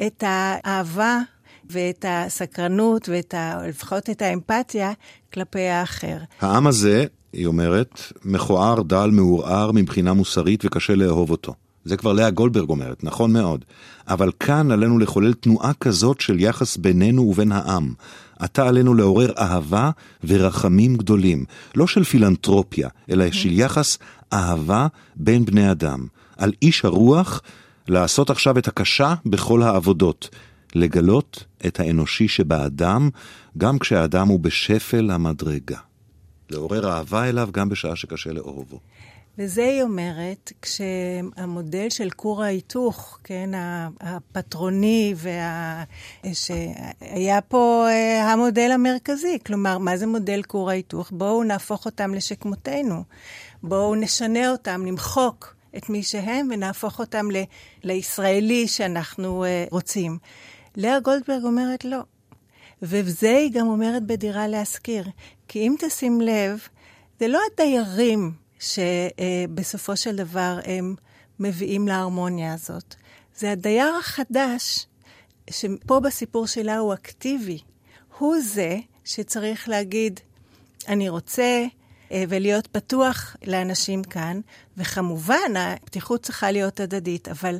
את 0.08 0.24
האהבה 0.27 1.20
ואת 1.70 2.06
הסקרנות 2.08 3.10
ואת 3.10 3.34
ה... 3.34 3.68
לפחות 3.68 4.10
את 4.10 4.22
האמפתיה 4.22 4.91
כלפי 5.34 5.68
האחר. 5.68 6.18
העם 6.41 6.68
הזה, 6.68 7.06
היא 7.34 7.46
אומרת, 7.46 8.01
מכוער, 8.25 8.82
דל, 8.82 9.10
מעורער 9.12 9.72
מבחינה 9.72 10.13
מוסרית 10.13 10.65
וקשה 10.65 10.96
לאהוב 10.96 11.32
אותו. 11.32 11.53
זה 11.89 11.98
כבר 11.98 12.13
לאה 12.13 12.29
גולדברג 12.29 12.69
אומרת, 12.69 13.03
נכון 13.03 13.34
מאוד. 13.34 13.65
אבל 14.08 14.31
כאן 14.39 14.72
עלינו 14.72 15.00
לחולל 15.00 15.34
תנועה 15.34 15.74
כזאת 15.74 16.22
של 16.22 16.39
יחס 16.39 16.77
בינינו 16.77 17.22
ובין 17.22 17.51
העם. 17.51 17.93
עתה 18.39 18.67
עלינו 18.67 18.93
לעורר 18.93 19.31
אהבה 19.38 19.89
ורחמים 20.24 20.96
גדולים, 20.96 21.46
לא 21.75 21.88
של 21.88 22.03
פילנטרופיה, 22.03 22.89
אלא 23.10 23.31
של 23.31 23.51
יחס 23.51 23.98
אהבה 24.34 24.88
בין 25.15 25.46
בני 25.46 25.72
אדם. 25.72 26.08
על 26.38 26.51
איש 26.62 26.86
הרוח 26.86 27.41
לעשות 27.88 28.29
עכשיו 28.29 28.58
את 28.58 28.67
הקשה 28.67 29.13
בכל 29.25 29.63
העבודות, 29.63 30.29
לגלות 30.75 31.43
את 31.65 31.79
האנושי 31.79 32.27
שבאדם, 32.27 33.10
גם 33.58 33.79
כשהאדם 33.79 34.27
הוא 34.27 34.39
בשפל 34.39 35.12
המדרגה. 35.12 35.77
לעורר 36.50 36.91
אהבה 36.91 37.29
אליו 37.29 37.50
גם 37.51 37.69
בשעה 37.69 37.96
שקשה 37.96 38.34
לאהובו. 38.34 38.79
וזה 39.39 39.63
היא 39.63 39.84
אומרת, 39.84 40.51
כשהמודל 40.62 41.89
של 41.89 42.10
כור 42.10 42.43
ההיתוך, 42.43 43.19
כן, 43.24 43.50
הפטרוני, 44.00 45.13
וה... 45.17 45.84
שהיה 46.34 47.41
פה 47.41 47.86
אה, 47.89 48.31
המודל 48.31 48.72
המרכזי. 48.72 49.38
כלומר, 49.46 49.77
מה 49.77 49.98
זה 49.98 50.08
מודל 50.08 50.41
כור 50.48 50.69
ההיתוך? 50.69 51.12
בואו 51.12 51.43
נהפוך 51.43 51.86
אותם 51.86 52.13
לשכמותנו. 52.13 53.03
בואו 53.63 53.96
נשנה 53.96 54.51
אותם, 54.51 54.81
נמחוק 54.86 55.55
את 55.77 55.89
מי 55.89 56.03
שהם 56.03 56.48
ונהפוך 56.51 57.00
אותם 57.00 57.31
ל... 57.31 57.36
לישראלי 57.84 58.67
שאנחנו 58.67 59.43
אה, 59.43 59.65
רוצים. 59.72 60.17
לאה 60.75 61.00
גולדברג 61.00 61.43
אומרת 61.43 61.86
לא. 61.86 62.00
וזה 62.81 63.38
היא 63.38 63.51
גם 63.53 63.67
אומרת 63.67 64.03
בדירה 64.03 64.48
להשכיר. 64.48 65.03
כי 65.48 65.60
אם 65.60 65.75
תשים 65.79 66.22
לב, 66.22 66.60
זה 67.19 67.27
לא 67.27 67.39
הדיירים 67.53 68.49
שבסופו 68.60 69.98
של 69.98 70.16
דבר 70.16 70.60
הם 70.63 70.96
מביאים 71.39 71.88
להרמוניה 71.88 72.54
הזאת. 72.54 72.96
זה 73.36 73.51
הדייר 73.51 73.96
החדש, 74.00 74.88
שפה 75.50 76.00
בסיפור 76.00 76.48
שלה 76.48 76.78
הוא 76.78 76.94
אקטיבי. 76.94 77.60
הוא 78.18 78.36
זה 78.42 78.78
שצריך 79.06 79.70
להגיד, 79.70 80.20
אני 80.88 81.10
רוצה, 81.10 81.66
אה, 82.12 82.24
ולהיות 82.30 82.68
פתוח 82.68 83.36
לאנשים 83.48 84.04
כאן, 84.04 84.39
וכמובן, 84.78 85.58
הפתיחות 85.58 86.24
צריכה 86.24 86.51
להיות 86.51 86.80
הדדית, 86.80 87.28
אבל 87.28 87.58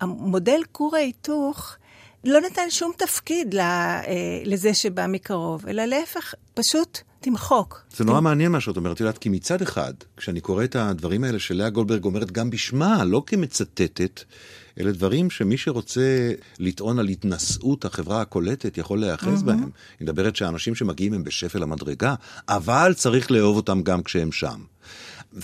המודל 0.00 0.60
כור 0.72 0.96
ההיתוך 0.96 1.76
לא 2.24 2.40
נתן 2.40 2.70
שום 2.70 2.92
תפקיד 2.96 3.54
אה, 3.54 4.02
לזה 4.44 4.74
שבא 4.74 5.06
מקרוב, 5.06 5.68
אלא 5.68 5.84
להפך, 5.84 6.34
פשוט 6.54 6.98
תמחוק. 7.20 7.82
זה 7.96 8.04
נורא 8.04 8.20
מעניין 8.20 8.52
מה 8.52 8.60
שאת 8.60 8.76
אומרת, 8.76 9.00
יודעת, 9.00 9.18
כי 9.18 9.28
מצד 9.28 9.62
אחד, 9.62 9.94
כשאני 10.16 10.40
קורא 10.40 10.64
את 10.64 10.76
הדברים 10.76 11.24
האלה 11.24 11.38
שלאה 11.38 11.70
גולדברג 11.70 12.04
אומרת 12.04 12.30
גם 12.30 12.50
בשמה, 12.50 13.04
לא 13.04 13.22
כמצטטת, 13.26 14.24
אלה 14.80 14.92
דברים 14.92 15.30
שמי 15.30 15.56
שרוצה 15.56 16.32
לטעון 16.58 16.98
על 16.98 17.08
התנשאות 17.08 17.84
החברה 17.84 18.20
הקולטת 18.20 18.78
יכול 18.78 19.00
להיאחז 19.00 19.42
mm-hmm. 19.42 19.44
בהם. 19.44 19.58
היא 19.60 19.68
מדברת 20.00 20.36
שהאנשים 20.36 20.74
שמגיעים 20.74 21.12
הם 21.12 21.24
בשפל 21.24 21.62
המדרגה, 21.62 22.14
אבל 22.48 22.92
צריך 22.96 23.30
לאהוב 23.30 23.56
אותם 23.56 23.82
גם 23.82 24.02
כשהם 24.02 24.32
שם. 24.32 24.60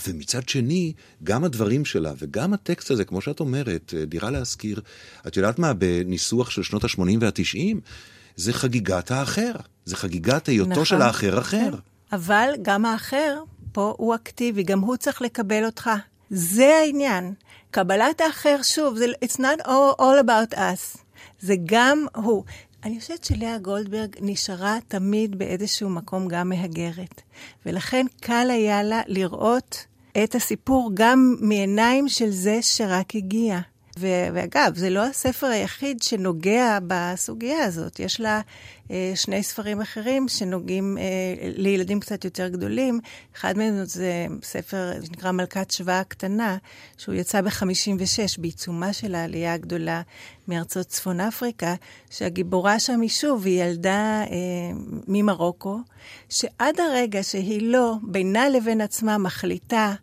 ומצד 0.07 0.49
שני, 0.49 0.93
גם 1.23 1.43
הדברים 1.43 1.85
שלה 1.85 2.13
וגם 2.17 2.53
הטקסט 2.53 2.91
הזה, 2.91 3.05
כמו 3.05 3.21
שאת 3.21 3.39
אומרת, 3.39 3.93
דירה 4.07 4.31
להשכיר, 4.31 4.81
את 5.27 5.37
יודעת 5.37 5.59
מה, 5.59 5.73
בניסוח 5.73 6.49
של 6.49 6.63
שנות 6.63 6.83
ה-80 6.83 7.17
וה-90, 7.21 7.75
זה 8.35 8.53
חגיגת 8.53 9.11
האחר. 9.11 9.51
זה 9.87 9.95
חגיגת 9.95 10.47
היותו 10.47 10.71
נכון, 10.71 10.85
של 10.85 11.01
האחר 11.01 11.39
אחר. 11.39 11.71
כן. 11.71 11.77
אבל 12.11 12.49
גם 12.61 12.85
האחר 12.85 13.43
פה 13.71 13.93
הוא 13.97 14.15
אקטיבי, 14.15 14.63
גם 14.63 14.79
הוא 14.79 14.95
צריך 14.95 15.21
לקבל 15.21 15.65
אותך. 15.65 15.89
זה 16.29 16.75
העניין. 16.81 17.33
קבלת 17.71 18.21
האחר, 18.21 18.55
שוב, 18.63 18.97
זה, 18.97 19.05
it's 19.25 19.37
not 19.37 19.65
all, 19.65 19.99
all 19.99 20.23
about 20.25 20.55
us. 20.55 20.97
זה 21.39 21.55
גם 21.65 22.05
הוא. 22.15 22.43
אני 22.83 22.99
חושבת 22.99 23.23
שלאה 23.23 23.57
גולדברג 23.57 24.15
נשארה 24.21 24.77
תמיד 24.87 25.39
באיזשהו 25.39 25.89
מקום 25.89 26.27
גם 26.27 26.49
מהגרת. 26.49 27.21
ולכן 27.65 28.05
קל 28.21 28.47
היה 28.49 28.83
לה 28.83 29.01
לראות 29.07 29.85
את 30.23 30.35
הסיפור 30.35 30.91
גם 30.93 31.35
מעיניים 31.41 32.09
של 32.09 32.29
זה 32.29 32.59
שרק 32.61 33.15
הגיע. 33.15 33.59
ואגב, 33.99 34.75
זה 34.75 34.89
לא 34.89 35.05
הספר 35.05 35.47
היחיד 35.47 36.03
שנוגע 36.03 36.77
בסוגיה 36.87 37.63
הזאת. 37.63 37.99
יש 37.99 38.19
לה 38.19 38.41
אה, 38.91 39.11
שני 39.15 39.43
ספרים 39.43 39.81
אחרים 39.81 40.27
שנוגעים 40.27 40.97
אה, 40.97 41.03
לילדים 41.41 41.99
קצת 41.99 42.25
יותר 42.25 42.47
גדולים. 42.47 42.99
אחד 43.35 43.57
מהם 43.57 43.85
זה 43.85 44.25
ספר 44.43 44.91
שנקרא 45.05 45.31
מלכת 45.31 45.71
שבא 45.71 45.99
הקטנה, 45.99 46.57
שהוא 46.97 47.15
יצא 47.15 47.41
ב-56, 47.41 48.41
בעיצומה 48.41 48.93
של 48.93 49.15
העלייה 49.15 49.53
הגדולה 49.53 50.01
מארצות 50.47 50.87
צפון 50.87 51.19
אפריקה, 51.19 51.75
שהגיבורה 52.09 52.79
שם 52.79 53.01
היא 53.01 53.09
שוב, 53.09 53.45
היא 53.45 53.63
ילדה 53.63 54.23
אה, 54.23 54.77
ממרוקו, 55.07 55.79
שעד 56.29 56.79
הרגע 56.79 57.23
שהיא 57.23 57.71
לא, 57.71 57.93
בינה 58.03 58.49
לבין 58.49 58.81
עצמה, 58.81 59.17
מחליטה 59.17 59.93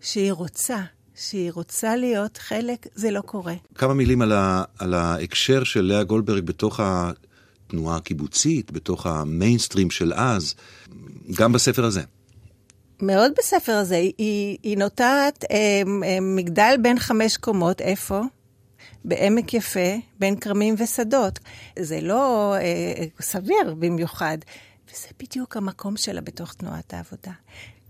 שהיא 0.00 0.32
רוצה 0.32 0.78
שהיא 1.14 1.52
רוצה 1.52 1.96
להיות 1.96 2.36
חלק, 2.36 2.86
זה 2.94 3.10
לא 3.10 3.20
קורה. 3.20 3.54
כמה 3.74 3.94
מילים 3.94 4.22
על, 4.22 4.32
ה, 4.32 4.64
על 4.78 4.94
ההקשר 4.94 5.64
של 5.64 5.80
לאה 5.80 6.04
גולדברג 6.04 6.44
בתוך 6.44 6.80
התנועה 6.82 7.96
הקיבוצית, 7.96 8.70
בתוך 8.70 9.06
המיינסטרים 9.06 9.90
של 9.90 10.12
אז, 10.12 10.54
גם 11.34 11.52
בספר 11.52 11.84
הזה. 11.84 12.02
מאוד 13.02 13.32
בספר 13.38 13.72
הזה. 13.72 13.94
היא, 13.94 14.58
היא 14.62 14.78
נוטעת 14.78 15.44
אה, 15.50 15.56
אה, 16.04 16.18
מגדל 16.20 16.74
בין 16.82 16.98
חמש 16.98 17.36
קומות, 17.36 17.80
איפה? 17.80 18.20
בעמק 19.04 19.54
יפה, 19.54 19.96
בין 20.18 20.36
כרמים 20.36 20.74
ושדות. 20.78 21.38
זה 21.78 22.00
לא 22.00 22.54
אה, 22.54 23.04
סביר 23.20 23.74
במיוחד. 23.78 24.38
וזה 24.90 25.08
בדיוק 25.20 25.56
המקום 25.56 25.96
שלה 25.96 26.20
בתוך 26.20 26.54
תנועת 26.54 26.94
העבודה. 26.94 27.32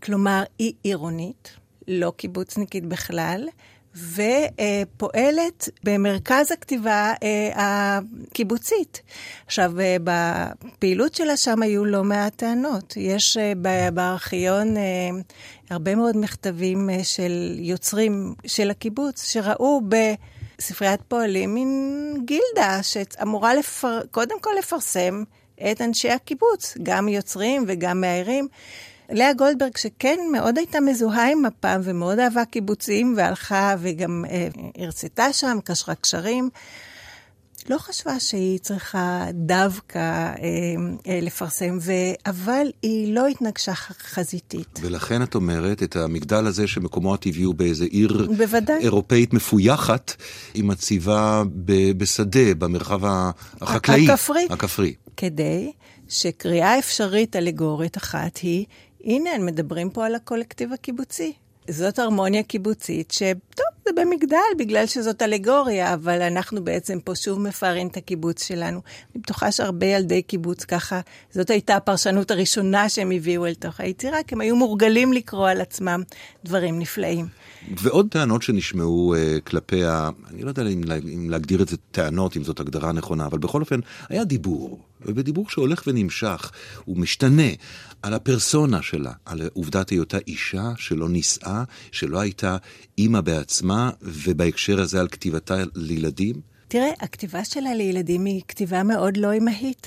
כלומר, 0.03 0.43
היא 0.59 0.73
עירונית, 0.83 1.57
לא 1.89 2.13
קיבוצניקית 2.17 2.87
בכלל, 2.87 3.49
ופועלת 3.97 5.69
במרכז 5.85 6.53
הכתיבה 6.53 7.13
אה, 7.23 7.51
הקיבוצית. 7.55 9.03
עכשיו, 9.47 9.81
אה, 9.81 9.97
בפעילות 10.05 11.15
שלה 11.15 11.37
שם 11.37 11.63
היו 11.63 11.85
לא 11.85 12.05
מעט 12.05 12.37
טענות. 12.37 12.95
יש 12.97 13.37
אה, 13.37 13.91
בארכיון 13.91 14.75
הרבה 15.71 15.95
מאוד 15.95 16.17
מכתבים 16.17 16.91
של 17.03 17.57
יוצרים 17.59 18.35
של 18.47 18.71
הקיבוץ, 18.71 19.31
שראו 19.31 19.81
בספריית 19.89 21.01
פועלים 21.09 21.55
מין 21.55 22.15
גילדה 22.25 22.83
שאמורה 22.83 23.55
לפר... 23.55 24.01
קודם 24.11 24.41
כל 24.41 24.51
לפרסם 24.59 25.25
את 25.71 25.81
אנשי 25.81 26.11
הקיבוץ, 26.11 26.77
גם 26.83 27.09
יוצרים 27.09 27.65
וגם 27.69 28.01
מאיירים. 28.01 28.49
לאה 29.11 29.33
גולדברג, 29.33 29.77
שכן 29.77 30.19
מאוד 30.33 30.59
הייתה 30.59 30.81
מזוהה 30.81 31.33
עם 31.33 31.43
מפ"ם 31.43 31.81
ומאוד 31.85 32.19
אהבה 32.19 32.45
קיבוצים, 32.45 33.15
והלכה 33.17 33.75
וגם 33.81 34.25
אה, 34.31 34.49
הרצתה 34.79 35.33
שם, 35.33 35.59
קשרה 35.65 35.95
קשרים, 35.95 36.51
לא 37.69 37.79
חשבה 37.79 38.21
שהיא 38.21 38.59
צריכה 38.59 39.27
דווקא 39.33 39.99
אה, 39.99 40.35
אה, 41.07 41.21
לפרסם, 41.23 41.79
ו... 41.81 41.93
אבל 42.27 42.67
היא 42.83 43.15
לא 43.15 43.27
התנגשה 43.27 43.75
חזיתית. 43.75 44.81
ולכן 44.83 45.23
את 45.23 45.35
אומרת, 45.35 45.83
את 45.83 45.97
המגדל 45.97 46.47
הזה 46.47 46.67
שמקומו 46.67 47.15
הטבעי 47.15 47.43
הוא 47.43 47.55
באיזה 47.55 47.85
עיר 47.85 48.29
בוודאי. 48.37 48.79
אירופאית 48.81 49.33
מפויחת, 49.33 50.15
היא 50.55 50.65
מציבה 50.65 51.43
ב... 51.65 51.93
בשדה, 51.99 52.55
במרחב 52.55 53.01
החקלאי. 53.61 54.09
הכפרי. 54.11 54.47
הכפרי. 54.51 54.95
כדי 55.17 55.73
שקריאה 56.09 56.79
אפשרית 56.79 57.37
אלגורית 57.37 57.97
אחת 57.97 58.37
היא 58.37 58.65
הנה, 59.05 59.31
הם 59.31 59.47
מדברים 59.47 59.91
פה 59.91 60.07
על 60.07 60.15
הקולקטיב 60.15 60.73
הקיבוצי. 60.73 61.33
זאת 61.71 61.99
הרמוניה 61.99 62.43
קיבוצית, 62.43 63.11
שטוב, 63.11 63.67
זה 63.85 63.91
במגדל, 63.97 64.39
בגלל 64.59 64.87
שזאת 64.87 65.23
אלגוריה, 65.23 65.95
אבל 65.95 66.23
אנחנו 66.23 66.65
בעצם 66.65 66.99
פה 67.05 67.13
שוב 67.15 67.41
מפארים 67.41 67.87
את 67.87 67.97
הקיבוץ 67.97 68.45
שלנו. 68.45 68.81
אני 69.15 69.23
בטוחה 69.23 69.53
שהרבה 69.53 69.87
ילדי 69.87 70.23
קיבוץ 70.23 70.65
ככה, 70.65 71.01
זאת 71.31 71.51
הייתה 71.51 71.77
הפרשנות 71.77 72.31
הראשונה 72.31 72.89
שהם 72.89 73.11
הביאו 73.11 73.47
אל 73.47 73.55
תוך 73.55 73.81
היצירה, 73.81 74.23
כי 74.23 74.35
הם 74.35 74.41
היו 74.41 74.57
מורגלים 74.57 75.13
לקרוא 75.13 75.49
על 75.49 75.61
עצמם 75.61 76.03
דברים 76.45 76.79
נפלאים. 76.79 77.27
ועוד 77.83 78.09
טענות 78.11 78.43
שנשמעו 78.43 79.15
uh, 79.15 79.41
כלפי 79.41 79.85
ה... 79.85 80.11
אני 80.31 80.43
לא 80.43 80.49
יודע 80.49 80.63
אם, 80.63 80.83
אם 81.15 81.31
להגדיר 81.31 81.63
את 81.63 81.69
זה 81.69 81.77
טענות, 81.91 82.37
אם 82.37 82.45
זאת 82.45 82.61
הגדרה 82.61 82.93
נכונה, 82.93 83.27
אבל 83.27 83.39
בכל 83.39 83.61
אופן, 83.61 83.81
היה 84.09 84.25
דיבור, 84.25 84.79
ובדיבור 85.07 85.51
שהולך 85.51 85.83
ונמשך, 85.87 86.51
הוא 86.85 86.97
משתנה, 86.97 87.49
על 88.05 88.15
הפרסונה 88.15 88.83
שלה, 88.83 89.13
על 89.25 89.41
עובדת 89.53 89.91
היותה 89.91 90.19
אישה 90.27 90.73
שלא 90.77 91.09
נישאה, 91.09 91.65
שלא 91.93 92.21
הייתה 92.21 92.57
אימא 92.99 93.21
בעצמה, 93.21 93.91
ובהקשר 94.03 94.81
הזה 94.81 95.01
על 95.01 95.09
כתיבתה 95.09 95.55
לילדים. 95.75 96.41
תראה, 96.69 96.91
הכתיבה 97.01 97.45
שלה 97.45 97.75
לילדים 97.75 98.25
היא 98.25 98.43
כתיבה 98.49 98.83
מאוד 98.83 99.17
לא 99.17 99.37
אמהית. 99.37 99.87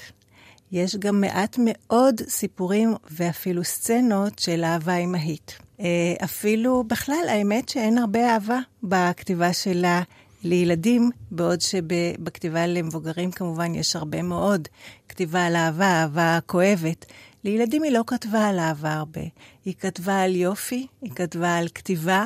יש 0.71 0.95
גם 0.95 1.21
מעט 1.21 1.56
מאוד 1.63 2.21
סיפורים 2.27 2.93
ואפילו 3.12 3.63
סצנות 3.63 4.39
של 4.39 4.63
אהבה 4.63 4.95
אמהית. 4.95 5.58
אה, 5.80 5.86
אפילו 6.23 6.84
בכלל, 6.84 7.25
האמת 7.30 7.69
שאין 7.69 7.97
הרבה 7.97 8.34
אהבה 8.34 8.60
בכתיבה 8.84 9.53
שלה 9.53 10.01
לילדים, 10.43 11.10
בעוד 11.32 11.62
שבכתיבה 11.62 12.67
למבוגרים 12.67 13.32
כמובן 13.32 13.75
יש 13.75 13.95
הרבה 13.95 14.21
מאוד 14.21 14.67
כתיבה 15.10 15.45
על 15.45 15.56
אהבה, 15.56 16.01
אהבה 16.01 16.39
כואבת. 16.45 17.06
לילדים 17.43 17.84
היא 17.84 17.91
לא 17.91 18.04
כתבה 18.08 18.47
על 18.47 18.60
אהבה 18.60 18.93
הרבה. 18.93 19.21
היא 19.65 19.73
כתבה 19.80 20.21
על 20.21 20.36
יופי, 20.36 20.88
היא 21.02 21.12
כתבה 21.15 21.56
על 21.56 21.67
כתיבה, 21.67 22.26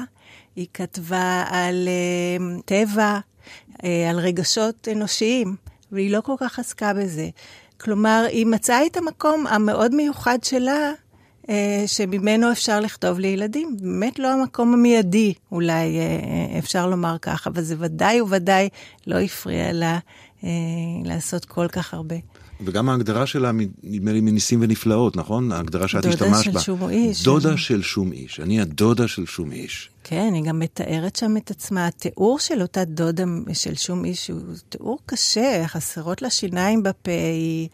היא 0.56 0.68
כתבה 0.74 1.44
על 1.50 1.88
uh, 1.88 2.62
טבע, 2.66 3.20
uh, 3.74 3.86
על 4.10 4.20
רגשות 4.20 4.88
אנושיים, 4.92 5.56
והיא 5.92 6.12
לא 6.12 6.22
כל 6.22 6.36
כך 6.40 6.60
עסקה 6.60 6.94
בזה. 6.94 7.30
כלומר, 7.80 8.26
היא 8.30 8.46
מצאה 8.46 8.86
את 8.86 8.98
המקום 8.98 9.48
המאוד 9.48 9.96
מיוחד 9.96 10.38
שלה 10.44 10.92
אה, 11.50 11.84
שממנו 11.88 12.52
אפשר 12.52 12.80
לכתוב 12.80 13.20
לילדים. 13.20 13.78
באמת 13.82 14.20
לא 14.20 14.34
המקום 14.34 14.74
המיידי, 14.74 15.34
אולי 15.52 16.00
אה, 16.00 16.60
אפשר 16.60 16.88
לומר 16.88 17.18
כך, 17.22 17.48
אבל 17.48 17.62
זה 17.62 17.76
ודאי 17.80 18.22
וודאי 18.22 18.70
לא 19.08 19.20
הפריע 19.20 19.74
לה 19.74 20.00
אה, 20.44 20.50
לעשות 21.04 21.46
כל 21.46 21.68
כך 21.68 21.94
הרבה. 21.94 22.16
וגם 22.66 22.90
ההגדרה 22.90 23.26
שלה, 23.26 23.52
נדמה 23.84 24.12
לי, 24.12 24.22
מניסים 24.22 24.60
ונפלאות, 24.62 25.18
נכון? 25.18 25.52
ההגדרה 25.52 25.88
שאת 25.88 26.06
השתמשת 26.06 26.54
בה. 26.54 26.60
דודה 26.60 26.60
של 26.60 26.62
שום 26.62 26.90
איש. 26.90 27.24
דודה 27.24 27.58
של 27.58 27.82
שום 27.82 28.12
איש. 28.12 28.40
אני 28.40 28.62
הדודה 28.62 29.08
של 29.08 29.26
שום 29.26 29.52
איש. 29.52 29.90
כן, 30.04 30.32
היא 30.34 30.44
גם 30.44 30.60
מתארת 30.60 31.16
שם 31.16 31.38
את 31.38 31.52
עצמה. 31.52 31.88
התיאור 31.88 32.40
של 32.40 32.62
אותה 32.62 32.86
דודה 32.86 33.24
של 33.54 33.76
שום 33.76 34.06
איש 34.06 34.30
הוא 34.30 34.42
תיאור 34.70 35.00
קשה, 35.06 35.64
חסרות 35.68 36.22
לה 36.22 36.30
שיניים 36.30 36.84
בפה, 36.84 37.12
היא, 37.12 37.70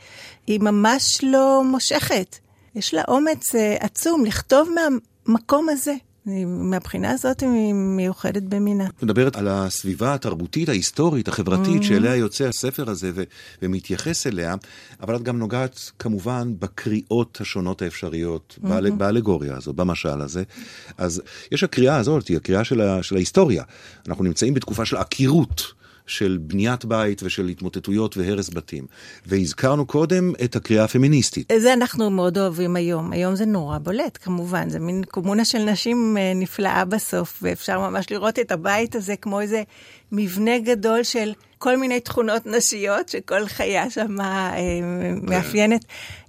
היא 0.48 0.60
ממש 0.60 1.20
לא 1.24 1.64
מושכת. 1.66 2.38
יש 2.76 2.94
לה 2.94 3.02
אומץ 3.08 3.56
uh, 3.56 3.58
עצום 3.80 4.26
לכתוב 4.26 4.70
מהמקום 4.76 5.70
הזה. 5.70 5.94
מהבחינה 6.46 7.12
הזאת 7.12 7.42
היא 7.42 7.74
מיוחדת 7.74 8.44
במינה. 8.44 8.88
את 8.98 9.04
מדברת 9.04 9.36
על 9.36 9.48
הסביבה 9.48 10.14
התרבותית, 10.14 10.70
ההיסטורית, 10.70 11.28
החברתית, 11.28 11.82
mm-hmm. 11.82 11.86
שאליה 11.86 12.16
יוצא 12.16 12.44
הספר 12.46 12.90
הזה 12.90 13.12
ו- 13.16 13.24
ומתייחס 13.62 14.28
אליה, 14.28 14.56
אבל 15.02 15.16
את 15.16 15.24
גם 15.24 15.38
נוגעת 15.40 15.92
כמובן 16.00 16.54
בקריאות 16.60 17.38
השונות 17.42 17.82
האפשריות, 17.82 18.58
mm-hmm. 18.60 18.68
באל- 18.68 18.92
באלגוריה 18.92 19.56
הזו, 19.58 19.74
במשל 19.74 20.22
הזה. 20.22 20.44
אז 20.98 21.22
יש 21.52 21.64
הקריאה 21.64 21.98
הזאת, 21.98 22.28
היא 22.28 22.38
הקריאה 22.38 22.64
של, 22.64 22.82
ה- 22.82 23.04
של 23.04 23.16
ההיסטוריה. 23.16 23.64
אנחנו 24.08 24.24
נמצאים 24.24 24.54
בתקופה 24.54 24.86
של 24.86 24.98
עקירות. 24.98 25.77
של 26.08 26.38
בניית 26.42 26.86
בית 26.86 27.24
ושל 27.24 27.48
התמוטטויות 27.48 28.18
והרס 28.18 28.50
בתים. 28.50 28.86
והזכרנו 29.26 29.86
קודם 29.86 30.32
את 30.44 30.56
הקריאה 30.56 30.84
הפמיניסטית. 30.84 31.52
זה 31.58 31.74
אנחנו 31.74 32.10
מאוד 32.10 32.38
אוהבים 32.38 32.76
היום. 32.76 33.12
היום 33.12 33.36
זה 33.36 33.46
נורא 33.46 33.78
בולט, 33.78 34.18
כמובן. 34.22 34.70
זה 34.70 34.80
מין 34.80 35.04
קומונה 35.04 35.46
של 35.46 35.60
נשים 35.60 36.18
אה, 36.18 36.32
נפלאה 36.36 36.86
בסוף, 36.86 37.40
ואפשר 37.42 37.80
ממש 37.80 38.12
לראות 38.12 38.40
את 38.40 38.52
הבית 38.52 38.96
הזה 38.96 39.16
כמו 39.16 39.42
איזה 39.42 39.64
מבנה 40.12 40.60
גדול 40.60 41.04
של 41.04 41.32
כל 41.58 41.78
מיני 41.78 42.00
תכונות 42.00 42.46
נשיות 42.46 43.10
שכל 43.10 43.48
חיה 43.48 43.90
שם 43.90 44.22
אה, 44.22 44.56
מאפיינת. 45.22 45.86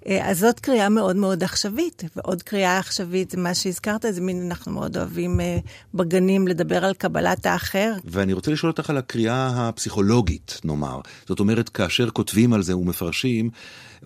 אה, 0.07 0.31
אז 0.31 0.39
זאת 0.39 0.61
קריאה 0.61 0.89
מאוד 0.89 1.17
מאוד 1.17 1.45
עכשווית, 1.45 2.03
ועוד 2.17 2.43
קריאה 2.43 2.79
עכשווית, 2.79 3.35
מה 3.35 3.55
שהזכרת, 3.55 4.05
זה 4.11 4.21
מין, 4.21 4.47
אנחנו 4.47 4.73
מאוד 4.73 4.97
אוהבים 4.97 5.41
אה, 5.41 5.59
בגנים 5.95 6.49
לדבר 6.49 6.85
על 6.85 6.95
קבלת 6.95 7.47
האחר. 7.47 7.93
ואני 8.05 8.33
רוצה 8.33 8.51
לשאול 8.51 8.73
אותך 8.73 8.91
על 8.91 8.97
הקריאה 8.97 9.69
הפסיכולוגית, 9.69 10.61
נאמר. 10.65 11.01
זאת 11.27 11.41
אומרת, 11.41 11.69
כאשר 11.69 12.11
כותבים 12.11 12.53
על 12.53 12.63
זה 12.63 12.77
ומפרשים, 12.77 13.51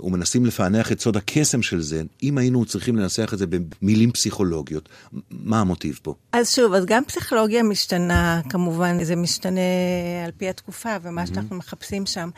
ומנסים 0.00 0.46
לפענח 0.46 0.92
את 0.92 1.00
סוד 1.00 1.16
הקסם 1.16 1.62
של 1.62 1.80
זה, 1.80 2.02
אם 2.22 2.38
היינו 2.38 2.64
צריכים 2.64 2.96
לנסח 2.96 3.30
את 3.34 3.38
זה 3.38 3.46
במילים 3.46 4.12
פסיכולוגיות, 4.12 4.88
מה 5.30 5.60
המוטיב 5.60 6.00
פה? 6.02 6.14
אז 6.32 6.50
שוב, 6.50 6.72
אז 6.72 6.84
גם 6.86 7.04
פסיכולוגיה 7.04 7.62
משתנה, 7.62 8.40
כמובן, 8.48 9.04
זה 9.04 9.16
משתנה 9.16 9.60
על 10.24 10.30
פי 10.36 10.48
התקופה 10.48 10.96
ומה 11.12 11.22
mm-hmm. 11.22 11.26
שאנחנו 11.26 11.56
מחפשים 11.56 12.06
שם. 12.06 12.30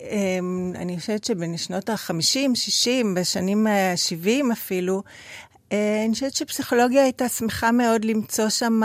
אמ, 0.00 0.72
אני 0.74 1.00
חושבת 1.00 1.24
שבשנות 1.24 1.88
ה-50, 1.88 2.54
60, 2.54 3.14
בשנים 3.14 3.66
ה-70 3.66 4.52
אפילו, 4.52 5.02
אה, 5.72 6.04
אני 6.04 6.12
חושבת 6.12 6.34
שפסיכולוגיה 6.34 7.02
הייתה 7.02 7.28
שמחה 7.28 7.72
מאוד 7.72 8.04
למצוא 8.04 8.48
שם 8.48 8.80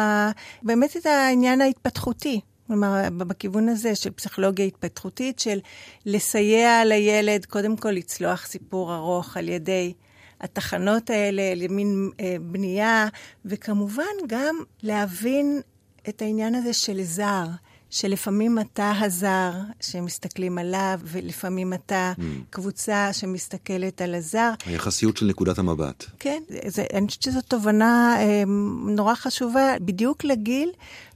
באמת 0.64 0.98
את 0.98 1.06
העניין 1.06 1.62
ההתפתחותי. 1.62 2.42
כלומר, 2.68 3.10
בכיוון 3.18 3.70
הזה 3.70 3.96
של 3.96 4.10
פסיכולוגיה 4.10 4.66
התפתחותית, 4.66 5.40
של 5.40 5.60
לסייע 6.06 6.86
לילד, 6.86 7.46
קודם 7.46 7.78
כל 7.78 7.92
לצלוח 7.92 8.46
סיפור 8.46 8.96
ארוך 8.96 9.38
על 9.38 9.50
ידי 9.50 9.94
התחנות 10.42 11.10
האלה, 11.10 11.56
למין 11.56 12.10
אה, 12.20 12.36
בנייה, 12.42 13.08
וכמובן 13.46 14.04
גם 14.28 14.56
להבין 14.84 15.62
את 16.10 16.22
העניין 16.22 16.56
הזה 16.56 16.74
של 16.74 17.04
זר. 17.04 17.46
שלפעמים 17.94 18.60
אתה 18.60 18.92
הזר 19.00 19.52
שמסתכלים 19.82 20.58
עליו, 20.58 21.00
ולפעמים 21.04 21.74
אתה 21.74 22.14
mm. 22.18 22.22
קבוצה 22.50 23.14
שמסתכלת 23.14 24.02
על 24.02 24.16
הזר. 24.16 24.52
היחסיות 24.66 25.18
של 25.18 25.26
נקודת 25.26 25.58
המבט. 25.58 26.06
כן, 26.20 26.44
זה, 26.68 26.86
אני 26.94 27.08
חושבת 27.08 27.24
שזו 27.24 27.42
תובנה 27.42 28.16
אה, 28.20 28.44
נורא 28.88 29.16
חשובה, 29.16 29.76
בדיוק 29.82 30.24
לגיל 30.24 30.72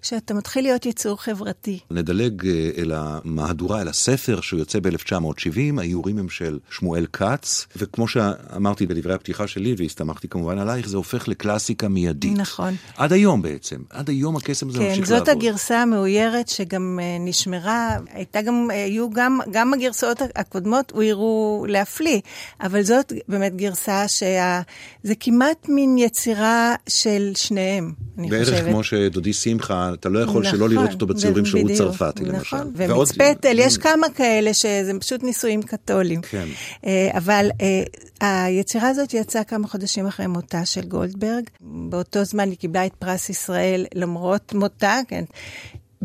שאתה 0.07 0.33
מתחיל 0.33 0.63
להיות 0.63 0.85
יצור 0.85 1.21
חברתי. 1.21 1.79
נדלג 1.91 2.45
אה, 2.45 2.69
אל 2.77 2.91
המהדורה, 2.95 3.81
אל 3.81 3.87
הספר 3.87 4.41
שיוצא 4.41 4.79
ב-1970, 4.79 5.79
האיורים 5.79 6.17
הם 6.17 6.29
של 6.29 6.59
שמואל 6.71 7.05
כץ, 7.13 7.67
וכמו 7.75 8.07
שאמרתי 8.07 8.85
בדברי 8.85 9.13
הפתיחה 9.13 9.47
שלי, 9.47 9.75
והסתמכתי 9.77 10.27
כמובן 10.27 10.57
עלייך, 10.57 10.87
זה 10.89 10.97
הופך 10.97 11.27
לקלאסיקה 11.27 11.87
מיידית. 11.87 12.37
נכון. 12.37 12.75
עד 12.97 13.13
היום 13.13 13.41
בעצם, 13.41 13.81
עד 13.89 14.09
היום 14.09 14.35
הקסם 14.35 14.69
הזה 14.69 14.77
כן, 14.77 14.83
ממשיך 14.83 15.11
לעבוד. 15.11 15.27
כן, 15.27 15.33
זאת 15.33 15.43
הגרסה 15.43 15.81
המאוירת 15.81 16.47
שגם 16.47 16.99
uh, 16.99 17.29
נשמרה, 17.29 17.97
הייתה 18.13 18.41
גם, 18.41 18.67
היו 18.69 19.09
גם, 19.09 19.39
גם 19.51 19.73
הגרסאות 19.73 20.21
הקודמות 20.35 20.91
הוירו 20.91 21.65
להפליא, 21.69 22.19
אבל 22.61 22.81
זאת 22.81 23.13
באמת 23.27 23.55
גרסה 23.55 24.07
שזה 24.07 25.15
כמעט 25.19 25.69
מין 25.69 25.97
יצירה 25.97 26.75
של 26.89 27.31
שניהם, 27.35 27.91
אני 28.17 28.29
בערך 28.29 28.43
חושבת. 28.43 28.59
בערך 28.59 28.71
כמו 28.71 28.83
שדודי 28.83 29.33
שמחה, 29.33 29.91
אתה 29.99 30.09
לא 30.09 30.19
יכול 30.19 30.41
נכון, 30.41 30.57
שלא 30.57 30.69
לראות 30.69 30.91
אותו 30.91 31.07
בציורים 31.07 31.45
שהוא 31.45 31.63
בדיוק, 31.63 31.77
צרפתי, 31.77 32.23
נכון, 32.23 32.35
למשל. 32.35 32.57
נכון, 32.57 32.71
ומצפתל, 32.75 33.59
יש 33.59 33.77
כמה 33.77 34.09
כאלה 34.09 34.53
שזה 34.53 34.91
פשוט 34.99 35.23
נישואים 35.23 35.61
קתולים. 35.61 36.21
כן. 36.21 36.47
אה, 36.85 37.09
אבל 37.13 37.49
אה, 37.61 38.45
היצירה 38.45 38.89
הזאת 38.89 39.13
יצאה 39.13 39.43
כמה 39.43 39.67
חודשים 39.67 40.07
אחרי 40.07 40.27
מותה 40.27 40.65
של 40.65 40.81
גולדברג. 40.81 41.43
באותו 41.61 42.23
זמן 42.23 42.49
היא 42.49 42.57
קיבלה 42.57 42.85
את 42.85 42.93
פרס 42.99 43.29
ישראל 43.29 43.85
למרות 43.95 44.53
מותה, 44.53 44.99
כן. 45.07 45.23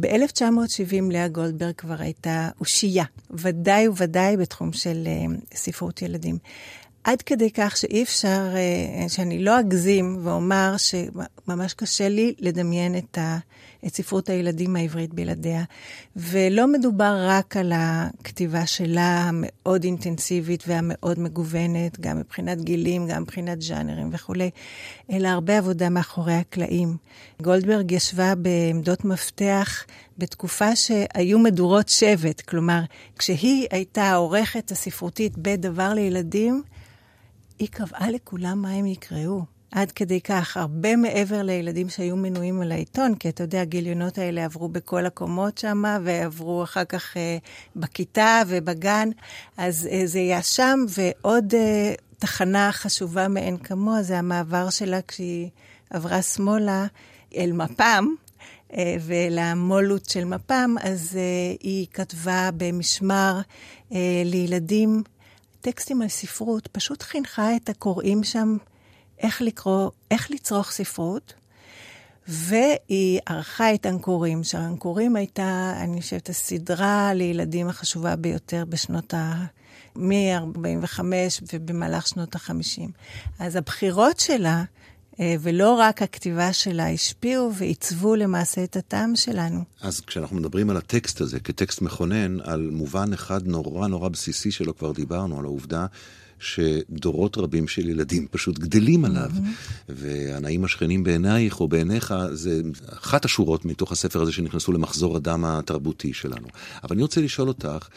ב-1970 0.00 1.12
לאה 1.12 1.28
גולדברג 1.28 1.74
כבר 1.76 1.94
הייתה 1.98 2.48
אושייה, 2.60 3.04
ודאי 3.30 3.88
וודאי 3.88 4.36
בתחום 4.36 4.72
של 4.72 5.06
uh, 5.06 5.56
ספרות 5.56 6.02
ילדים. 6.02 6.38
עד 7.04 7.22
כדי 7.22 7.50
כך 7.50 7.76
שאי 7.76 8.02
אפשר, 8.02 8.54
uh, 8.54 9.08
שאני 9.08 9.44
לא 9.44 9.60
אגזים 9.60 10.18
ואומר 10.22 10.74
שממש 10.76 11.74
קשה 11.74 12.08
לי 12.08 12.34
לדמיין 12.38 12.98
את, 12.98 13.18
ה, 13.18 13.38
את 13.86 13.94
ספרות 13.94 14.28
הילדים 14.28 14.76
העברית 14.76 15.14
בלעדיה. 15.14 15.64
ולא 16.16 16.66
מדובר 16.72 17.16
רק 17.28 17.56
על 17.56 17.72
הכתיבה 17.74 18.66
שלה 18.66 19.28
המאוד 19.28 19.84
אינטנסיבית 19.84 20.64
והמאוד 20.66 21.18
מגוונת, 21.18 22.00
גם 22.00 22.18
מבחינת 22.18 22.60
גילים, 22.60 23.06
גם 23.08 23.22
מבחינת 23.22 23.62
ז'אנרים 23.62 24.10
וכולי, 24.12 24.50
אלא 25.12 25.28
הרבה 25.28 25.58
עבודה 25.58 25.88
מאחורי 25.88 26.34
הקלעים. 26.34 26.96
גולדברג 27.42 27.92
ישבה 27.92 28.34
בעמדות 28.34 29.04
מפתח 29.04 29.84
בתקופה 30.18 30.76
שהיו 30.76 31.38
מדורות 31.38 31.88
שבט, 31.88 32.40
כלומר, 32.40 32.80
כשהיא 33.18 33.66
הייתה 33.70 34.02
העורכת 34.02 34.70
הספרותית 34.70 35.38
בדבר 35.38 35.94
לילדים, 35.94 36.62
היא 37.58 37.68
קבעה 37.68 38.10
לכולם 38.10 38.62
מה 38.62 38.70
הם 38.70 38.86
יקראו. 38.86 39.61
עד 39.72 39.92
כדי 39.92 40.20
כך, 40.20 40.56
הרבה 40.56 40.96
מעבר 40.96 41.42
לילדים 41.42 41.88
שהיו 41.88 42.16
מנויים 42.16 42.60
על 42.60 42.72
העיתון, 42.72 43.14
כי 43.14 43.28
אתה 43.28 43.42
יודע, 43.42 43.60
הגיליונות 43.60 44.18
האלה 44.18 44.44
עברו 44.44 44.68
בכל 44.68 45.06
הקומות 45.06 45.58
שם, 45.58 45.82
ועברו 46.04 46.62
אחר 46.62 46.84
כך 46.84 47.16
אה, 47.16 47.38
בכיתה 47.76 48.42
ובגן, 48.48 49.08
אז 49.56 49.88
אה, 49.92 50.02
זה 50.06 50.18
היה 50.18 50.42
שם, 50.42 50.84
ועוד 50.88 51.54
אה, 51.54 51.94
תחנה 52.18 52.72
חשובה 52.72 53.28
מאין 53.28 53.56
כמוה, 53.56 54.02
זה 54.02 54.18
המעבר 54.18 54.70
שלה 54.70 54.98
כשהיא 55.08 55.48
עברה 55.90 56.22
שמאלה 56.22 56.86
אל 57.36 57.52
מפ"ם, 57.52 58.14
אה, 58.76 58.96
ולמולות 59.00 60.04
של 60.04 60.24
מפ"ם, 60.24 60.74
אז 60.82 61.16
אה, 61.16 61.56
היא 61.60 61.86
כתבה 61.92 62.50
במשמר 62.56 63.40
אה, 63.92 64.22
לילדים 64.24 65.02
טקסטים 65.60 66.02
על 66.02 66.08
ספרות, 66.08 66.66
פשוט 66.66 67.02
חינכה 67.02 67.56
את 67.56 67.68
הקוראים 67.68 68.24
שם 68.24 68.56
איך 69.22 69.42
לקרוא, 69.42 69.90
איך 70.10 70.30
לצרוך 70.30 70.70
ספרות, 70.70 71.34
והיא 72.28 73.20
ערכה 73.26 73.74
את 73.74 73.86
אנקורים, 73.86 74.44
שהאנקורים 74.44 75.16
הייתה, 75.16 75.74
אני 75.76 76.00
חושבת, 76.00 76.28
הסדרה 76.28 77.14
לילדים 77.14 77.68
החשובה 77.68 78.16
ביותר 78.16 78.64
בשנות 78.68 79.14
ה... 79.14 79.44
מ-45 79.96 81.00
ובמהלך 81.52 82.06
שנות 82.08 82.36
ה-50. 82.36 82.82
אז 83.38 83.56
הבחירות 83.56 84.20
שלה, 84.20 84.64
אה, 85.20 85.34
ולא 85.40 85.74
רק 85.74 86.02
הכתיבה 86.02 86.52
שלה, 86.52 86.90
השפיעו 86.90 87.54
ועיצבו 87.54 88.16
למעשה 88.16 88.64
את 88.64 88.76
הטעם 88.76 89.16
שלנו. 89.16 89.64
אז 89.80 90.00
כשאנחנו 90.00 90.36
מדברים 90.36 90.70
על 90.70 90.76
הטקסט 90.76 91.20
הזה 91.20 91.40
כטקסט 91.40 91.82
מכונן, 91.82 92.40
על 92.40 92.68
מובן 92.72 93.12
אחד 93.12 93.46
נורא 93.46 93.88
נורא 93.88 94.08
בסיסי 94.08 94.50
שלו 94.50 94.76
כבר 94.76 94.92
דיברנו, 94.92 95.38
על 95.38 95.44
העובדה 95.44 95.86
שדורות 96.42 97.38
רבים 97.38 97.68
של 97.68 97.88
ילדים 97.88 98.26
פשוט 98.30 98.58
גדלים 98.58 99.04
עליו. 99.04 99.30
Mm-hmm. 99.34 99.88
והנאים 99.88 100.64
השכנים 100.64 101.04
בעינייך 101.04 101.60
או 101.60 101.68
בעיניך, 101.68 102.14
זה 102.32 102.60
אחת 102.88 103.24
השורות 103.24 103.64
מתוך 103.64 103.92
הספר 103.92 104.22
הזה 104.22 104.32
שנכנסו 104.32 104.72
למחזור 104.72 105.16
הדם 105.16 105.44
התרבותי 105.44 106.12
שלנו. 106.12 106.46
אבל 106.84 106.92
אני 106.96 107.02
רוצה 107.02 107.20
לשאול 107.20 107.48
אותך, 107.48 107.88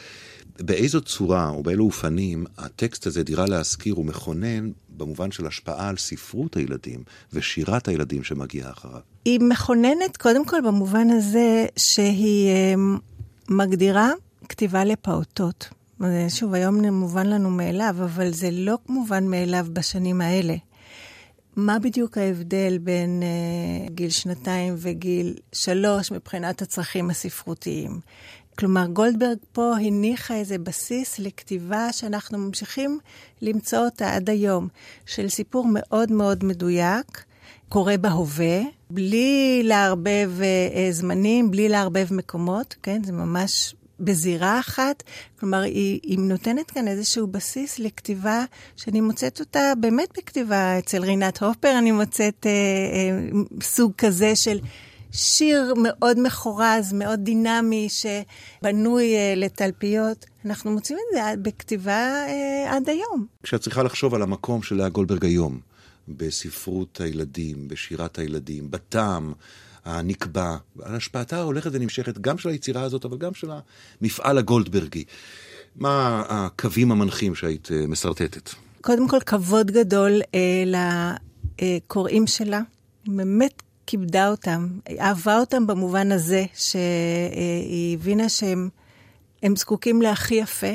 באיזו 0.60 1.01
צורה 1.01 1.49
או 1.49 1.63
באילו 1.63 1.86
אופנים 1.86 2.45
הטקסט 2.58 3.08
הזה, 3.08 3.23
דירה 3.23 3.45
להשכיר, 3.45 3.93
הוא 3.93 4.05
מכונן 4.05 4.71
במובן 4.97 5.31
של 5.31 5.47
השפעה 5.47 5.89
על 5.89 5.97
ספרות 5.97 6.58
הילדים 6.58 7.03
ושירת 7.34 7.88
הילדים 7.88 8.23
שמגיעה 8.23 8.71
אחריו? 8.71 8.99
היא 9.25 9.39
מכוננת 9.39 10.17
קודם 10.17 10.45
כל 10.45 10.62
במובן 10.65 11.10
הזה 11.10 11.65
שהיא 11.77 12.47
אה, 12.47 12.73
מגדירה 13.49 14.12
כתיבה 14.49 14.84
לפעוטות. 14.84 15.69
שוב, 16.29 16.53
היום 16.53 16.86
מובן 16.86 17.27
לנו 17.27 17.49
מאליו, 17.49 17.95
אבל 17.99 18.31
זה 18.31 18.49
לא 18.51 18.77
מובן 18.89 19.27
מאליו 19.27 19.65
בשנים 19.73 20.21
האלה. 20.21 20.55
מה 21.55 21.79
בדיוק 21.79 22.17
ההבדל 22.17 22.77
בין 22.77 23.23
uh, 23.23 23.91
גיל 23.91 24.10
שנתיים 24.10 24.75
וגיל 24.77 25.36
שלוש 25.53 26.12
מבחינת 26.12 26.62
הצרכים 26.62 27.10
הספרותיים? 27.10 27.99
כלומר, 28.60 28.86
גולדברג 28.86 29.38
פה 29.51 29.73
הניחה 29.75 30.36
איזה 30.36 30.58
בסיס 30.58 31.19
לכתיבה 31.19 31.91
שאנחנו 31.91 32.38
ממשיכים 32.38 32.99
למצוא 33.41 33.79
אותה 33.79 34.15
עד 34.15 34.29
היום, 34.29 34.67
של 35.05 35.29
סיפור 35.29 35.67
מאוד 35.73 36.12
מאוד 36.12 36.43
מדויק, 36.43 37.23
קורה 37.69 37.97
בהווה, 37.97 38.62
בלי 38.89 39.62
לערבב 39.63 40.31
uh, 40.39 40.91
זמנים, 40.91 41.51
בלי 41.51 41.69
לערבב 41.69 42.08
מקומות, 42.12 42.75
כן? 42.84 43.03
זה 43.03 43.12
ממש 43.12 43.75
בזירה 43.99 44.60
אחת. 44.60 45.03
כלומר, 45.39 45.62
היא, 45.62 45.99
היא 46.03 46.19
נותנת 46.19 46.71
כאן 46.71 46.88
איזשהו 46.88 47.27
בסיס 47.27 47.79
לכתיבה 47.79 48.45
שאני 48.75 49.01
מוצאת 49.01 49.39
אותה 49.39 49.73
באמת 49.79 50.10
בכתיבה. 50.17 50.79
אצל 50.79 51.03
רינת 51.03 51.43
הופר 51.43 51.77
אני 51.77 51.91
מוצאת 51.91 52.45
אה, 52.45 52.51
אה, 52.51 53.41
סוג 53.62 53.91
כזה 53.97 54.36
של 54.36 54.60
שיר 55.15 55.73
מאוד 55.84 56.19
מחורז, 56.19 56.93
מאוד 56.93 57.19
דינמי, 57.23 57.88
שבנוי 57.89 59.15
אה, 59.15 59.34
לתלפיות. 59.36 60.25
אנחנו 60.45 60.71
מוצאים 60.71 60.97
את 60.97 61.17
זה 61.17 61.41
בכתיבה 61.41 62.25
אה, 62.27 62.75
עד 62.75 62.89
היום. 62.89 63.25
כשאת 63.43 63.62
צריכה 63.62 63.84
לחשוב 63.84 64.15
על 64.15 64.21
המקום 64.21 64.63
של 64.63 64.75
לאה 64.75 64.89
גולדברג 64.89 65.25
היום, 65.25 65.60
בספרות 66.08 67.01
הילדים, 67.01 67.67
בשירת 67.67 68.19
הילדים, 68.19 68.71
בטעם, 68.71 69.34
הנקבע, 69.86 70.58
על 70.82 70.95
השפעתה 70.95 71.38
ההולכת 71.38 71.69
ונמשכת 71.74 72.17
גם 72.17 72.38
של 72.38 72.50
היצירה 72.50 72.82
הזאת, 72.82 73.06
אבל 73.06 73.17
גם 73.17 73.34
של 73.34 73.48
המפעל 74.02 74.38
הגולדברגי. 74.38 75.04
מה 75.76 76.24
הקווים 76.30 76.91
המנחים 76.91 77.36
שהיית 77.36 77.71
אה, 77.71 77.88
משרטטת? 77.88 78.50
קודם 78.82 79.08
כל, 79.08 79.19
כבוד 79.26 79.71
גדול 79.71 80.21
אה, 80.36 80.91
לקוראים 81.58 82.28
שלה. 82.28 82.62
באמת 83.08 83.62
כיבדה 83.88 84.30
אותם, 84.30 84.67
אהבה 85.00 85.39
אותם 85.39 85.67
במובן 85.67 86.12
הזה 86.12 86.45
שהיא 86.54 87.98
הבינה 87.98 88.30
שהם 88.30 89.56
זקוקים 89.56 90.02
להכי 90.02 90.36
יפה, 90.36 90.74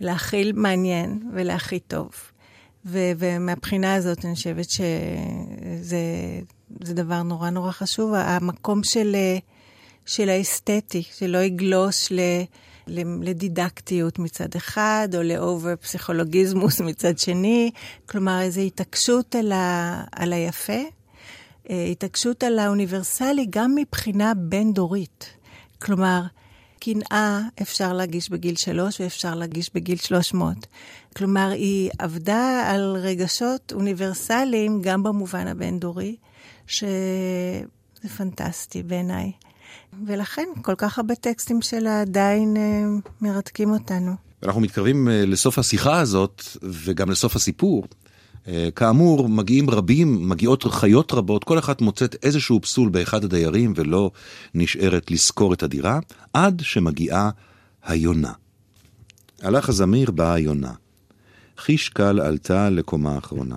להכי 0.00 0.52
מעניין 0.52 1.30
ולהכי 1.34 1.80
טוב. 1.80 2.10
ומהבחינה 2.84 3.94
הזאת 3.94 4.24
אני 4.24 4.34
חושבת 4.34 4.70
שזה 4.70 5.98
זה 6.80 6.94
דבר 6.94 7.22
נורא 7.22 7.50
נורא 7.50 7.72
חשוב, 7.72 8.14
המקום 8.14 8.84
של, 8.84 9.16
של 10.06 10.28
האסתטי, 10.28 11.02
שלא 11.02 11.38
יגלוש 11.38 12.12
ל... 12.12 12.20
לדידקטיות 13.22 14.18
מצד 14.18 14.48
אחד, 14.56 15.08
או 15.14 15.22
לאובר 15.22 15.76
פסיכולוגיזמוס 15.76 16.80
מצד 16.90 17.18
שני, 17.18 17.70
כלומר 18.06 18.40
איזו 18.40 18.60
התעקשות 18.60 19.34
על, 19.34 19.52
ה, 19.52 20.04
על 20.12 20.32
היפה, 20.32 20.82
אה, 21.70 21.84
התעקשות 21.84 22.42
על 22.42 22.58
האוניברסלי 22.58 23.46
גם 23.50 23.74
מבחינה 23.74 24.32
בין-דורית. 24.34 25.26
כלומר, 25.82 26.22
קנאה 26.80 27.40
אפשר 27.62 27.92
להגיש 27.92 28.30
בגיל 28.30 28.56
שלוש 28.56 29.00
ואפשר 29.00 29.34
להגיש 29.34 29.70
בגיל 29.74 29.98
שלוש 29.98 30.34
מאות. 30.34 30.66
כלומר, 31.16 31.50
היא 31.50 31.90
עבדה 31.98 32.70
על 32.70 32.96
רגשות 32.96 33.72
אוניברסליים 33.72 34.80
גם 34.82 35.02
במובן 35.02 35.46
הבין-דורי, 35.46 36.16
שזה 36.72 38.08
פנטסטי 38.16 38.82
בעיניי. 38.82 39.32
ולכן 40.06 40.48
כל 40.62 40.74
כך 40.74 40.98
הרבה 40.98 41.14
טקסטים 41.14 41.62
שלה 41.62 42.00
עדיין 42.00 42.56
אה, 42.56 42.84
מרתקים 43.20 43.70
אותנו. 43.70 44.12
אנחנו 44.42 44.60
מתקרבים 44.60 45.08
אה, 45.08 45.24
לסוף 45.26 45.58
השיחה 45.58 46.00
הזאת, 46.00 46.42
וגם 46.62 47.10
לסוף 47.10 47.36
הסיפור. 47.36 47.84
אה, 48.48 48.68
כאמור, 48.76 49.28
מגיעים 49.28 49.70
רבים, 49.70 50.28
מגיעות 50.28 50.64
חיות 50.64 51.12
רבות, 51.12 51.44
כל 51.44 51.58
אחת 51.58 51.80
מוצאת 51.80 52.16
איזשהו 52.22 52.60
פסול 52.60 52.88
באחד 52.88 53.24
הדיירים 53.24 53.72
ולא 53.76 54.10
נשארת 54.54 55.10
לשכור 55.10 55.52
את 55.52 55.62
הדירה, 55.62 55.98
עד 56.32 56.62
שמגיעה 56.64 57.30
היונה. 57.84 58.32
הלך 59.42 59.68
הזמיר, 59.68 60.10
באה 60.10 60.34
היונה. 60.34 60.72
חיש 61.58 61.88
קל 61.88 62.20
עלתה 62.20 62.70
לקומה 62.70 63.14
האחרונה. 63.14 63.56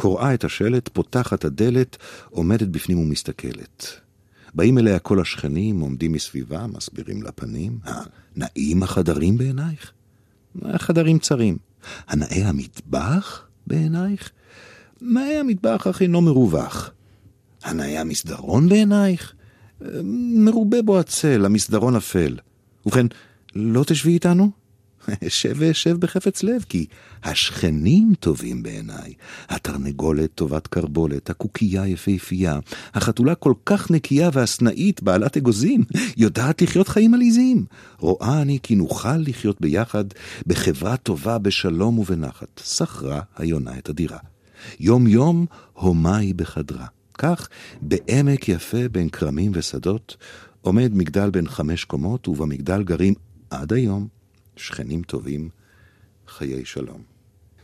קוראה 0.00 0.34
את 0.34 0.44
השלט, 0.44 0.88
פותחת 0.88 1.44
הדלת, 1.44 1.96
עומדת 2.30 2.68
בפנים 2.68 2.98
ומסתכלת. 2.98 3.86
באים 4.54 4.78
אליה 4.78 4.98
כל 4.98 5.20
השכנים, 5.20 5.80
עומדים 5.80 6.12
מסביבה, 6.12 6.66
מסבירים 6.66 7.22
לה 7.22 7.32
פנים. 7.32 7.78
נאים 8.36 8.82
החדרים 8.82 9.38
בעינייך? 9.38 9.92
החדרים 10.62 11.18
צרים. 11.18 11.58
הנאה 12.08 12.48
המטבח 12.48 13.46
בעינייך? 13.66 14.30
נאה 15.00 15.40
המטבח 15.40 15.86
אך 15.86 16.02
אינו 16.02 16.20
מרווח. 16.20 16.90
הנאה 17.64 18.00
המסדרון 18.00 18.68
בעינייך? 18.68 19.32
מרובה 20.44 20.82
בו 20.82 21.00
הצל, 21.00 21.44
המסדרון 21.44 21.96
אפל. 21.96 22.36
ובכן, 22.86 23.06
לא 23.54 23.84
תשבי 23.86 24.12
איתנו? 24.12 24.50
אשב 25.26 25.54
ואשב 25.56 25.96
בחפץ 25.96 26.42
לב, 26.42 26.64
כי 26.68 26.86
השכנים 27.22 28.12
טובים 28.20 28.62
בעיניי. 28.62 29.12
התרנגולת 29.48 30.30
טובת 30.34 30.66
קרבולת, 30.66 31.30
הקוקייה 31.30 31.86
יפהפייה, 31.86 32.58
החתולה 32.94 33.34
כל 33.34 33.54
כך 33.66 33.90
נקייה 33.90 34.30
והסנאית, 34.32 35.02
בעלת 35.02 35.36
אגוזים, 35.36 35.84
יודעת 36.16 36.62
לחיות 36.62 36.88
חיים 36.88 37.14
עליזים. 37.14 37.64
רואה 37.98 38.42
אני 38.42 38.58
כי 38.62 38.74
נוכל 38.74 39.16
לחיות 39.16 39.60
ביחד, 39.60 40.04
בחברה 40.46 40.96
טובה, 40.96 41.38
בשלום 41.38 41.98
ובנחת. 41.98 42.60
שכרה 42.64 43.20
היונה 43.36 43.78
את 43.78 43.88
הדירה. 43.88 44.18
יום 44.80 45.06
יום 45.06 45.46
הומה 45.72 46.16
היא 46.16 46.34
בחדרה. 46.34 46.86
כך, 47.18 47.48
בעמק 47.82 48.48
יפה 48.48 48.88
בין 48.88 49.08
כרמים 49.08 49.52
ושדות, 49.54 50.16
עומד 50.60 50.94
מגדל 50.94 51.30
בן 51.30 51.46
חמש 51.46 51.84
קומות, 51.84 52.28
ובמגדל 52.28 52.82
גרים 52.82 53.14
עד 53.50 53.72
היום 53.72 54.19
שכנים 54.60 55.02
טובים, 55.02 55.48
חיי 56.28 56.64
שלום. 56.64 57.02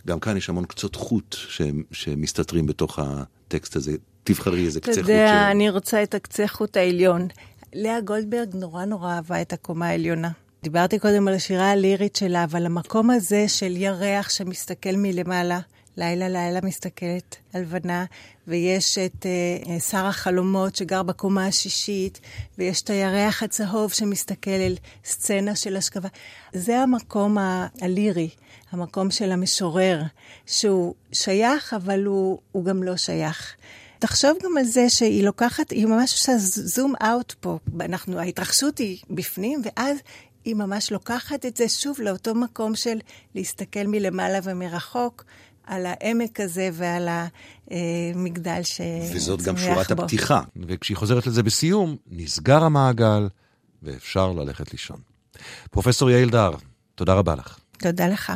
גם 0.06 0.20
כאן 0.20 0.36
יש 0.36 0.48
המון 0.48 0.64
קצות 0.64 0.96
חוט 0.96 1.36
שמסתתרים 1.92 2.66
בתוך 2.66 2.98
הטקסט 2.98 3.76
הזה. 3.76 3.96
תבחרי 4.24 4.64
איזה 4.64 4.80
קצה 4.80 4.90
חוט. 4.90 5.00
אתה 5.00 5.12
יודע, 5.12 5.50
אני 5.50 5.70
רוצה 5.70 6.02
את 6.02 6.14
הקצה 6.14 6.46
חוט 6.46 6.76
העליון. 6.76 7.28
לאה 7.74 8.00
גולדברג 8.00 8.56
נורא 8.56 8.84
נורא 8.84 9.12
אהבה 9.14 9.42
את 9.42 9.52
הקומה 9.52 9.86
העליונה. 9.86 10.30
דיברתי 10.62 10.98
קודם 10.98 11.28
על 11.28 11.34
השירה 11.34 11.70
הלירית 11.70 12.16
שלה, 12.16 12.44
אבל 12.44 12.66
המקום 12.66 13.10
הזה 13.10 13.48
של 13.48 13.76
ירח 13.76 14.30
שמסתכל 14.30 14.96
מלמעלה, 14.96 15.60
לילה 15.96 16.28
לילה 16.28 16.60
מסתכלת 16.62 17.36
הלבנה, 17.54 18.04
ויש 18.46 18.98
את 18.98 19.26
uh, 19.66 19.80
שר 19.80 20.06
החלומות 20.06 20.76
שגר 20.76 21.02
בקומה 21.02 21.46
השישית, 21.46 22.20
ויש 22.58 22.82
את 22.82 22.90
הירח 22.90 23.42
הצהוב 23.42 23.92
שמסתכל 23.92 24.50
אל 24.50 24.74
סצנה 25.04 25.54
של 25.54 25.76
השכבה. 25.76 26.08
זה 26.52 26.78
המקום 26.78 27.36
הלירי, 27.80 28.28
המקום 28.70 29.10
של 29.10 29.32
המשורר, 29.32 30.02
שהוא 30.46 30.94
שייך, 31.12 31.74
אבל 31.74 32.04
הוא, 32.04 32.38
הוא 32.52 32.64
גם 32.64 32.82
לא 32.82 32.96
שייך. 32.96 33.56
תחשוב 33.98 34.38
גם 34.44 34.56
על 34.58 34.64
זה 34.64 34.88
שהיא 34.88 35.24
לוקחת, 35.24 35.70
היא 35.70 35.86
ממש 35.86 36.12
עושה 36.12 36.32
זום 36.48 36.94
אאוט 37.02 37.32
פה. 37.40 37.58
אנחנו, 37.80 38.18
ההתרחשות 38.18 38.78
היא 38.78 38.98
בפנים, 39.10 39.62
ואז 39.64 39.98
היא 40.44 40.54
ממש 40.54 40.92
לוקחת 40.92 41.46
את 41.46 41.56
זה 41.56 41.68
שוב 41.68 42.00
לאותו 42.00 42.34
מקום 42.34 42.74
של 42.74 42.98
להסתכל 43.34 43.86
מלמעלה 43.86 44.38
ומרחוק. 44.42 45.24
על 45.66 45.86
העמק 45.86 46.40
הזה 46.40 46.70
ועל 46.72 47.08
המגדל 47.70 48.62
שצומח 48.62 49.10
בו. 49.10 49.16
וזאת 49.16 49.42
גם 49.42 49.56
שורת 49.56 49.90
הפתיחה. 49.90 50.40
וכשהיא 50.66 50.96
חוזרת 50.96 51.26
לזה 51.26 51.42
בסיום, 51.42 51.96
נסגר 52.06 52.64
המעגל 52.64 53.28
ואפשר 53.82 54.32
ללכת 54.32 54.72
לישון. 54.72 55.00
פרופסור 55.70 56.10
יעל 56.10 56.30
דר, 56.30 56.50
תודה 56.94 57.14
רבה 57.14 57.34
לך. 57.34 57.58
תודה 57.78 58.08
לך. 58.08 58.32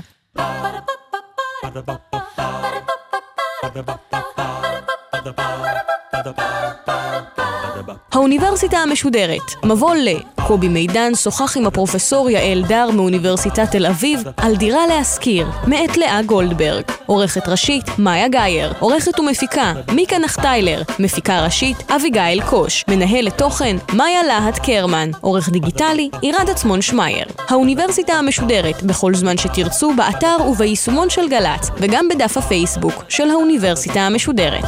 האוניברסיטה 8.12 8.79
המשודרת, 8.79 9.64
מבוא 9.64 9.95
ל... 9.95 10.09
קובי 10.47 10.69
מידן 10.69 11.14
שוחח 11.14 11.57
עם 11.57 11.66
הפרופסור 11.66 12.31
יעל 12.31 12.62
דר 12.69 12.90
מאוניברסיטת 12.90 13.71
תל 13.71 13.87
אביב 13.87 14.23
על 14.37 14.57
דירה 14.57 14.87
להשכיר, 14.87 15.47
מאת 15.66 15.97
לאה 15.97 16.23
גולדברג. 16.23 16.85
עורכת 17.07 17.49
ראשית, 17.49 17.85
מאיה 17.99 18.29
גאייר. 18.29 18.73
עורכת 18.79 19.21
ומפיקה, 19.21 19.73
מיקה 19.93 20.19
נחטיילר. 20.19 20.83
מפיקה 20.99 21.45
ראשית, 21.45 21.90
אביגיל 21.90 22.43
קוש. 22.47 22.85
מנהלת 22.88 23.38
תוכן, 23.38 23.77
מאיה 23.93 24.23
להט 24.23 24.59
קרמן. 24.59 25.11
עורך 25.21 25.49
דיגיטלי, 25.49 26.11
עירד 26.21 26.51
עצמון 26.51 26.83
שמייר. 26.83 27.27
האוניברסיטה 27.49 28.12
המשודרת, 28.12 28.83
בכל 28.83 29.14
זמן 29.14 29.37
שתרצו, 29.37 29.93
באתר 29.97 30.37
וביישומון 30.49 31.11
של 31.11 31.29
גל"צ, 31.29 31.71
וגם 31.77 32.09
בדף 32.09 32.37
הפייסבוק 32.37 33.05
של 33.09 33.31
האוניברסיטה 33.31 34.01
המשודרת. 34.01 34.64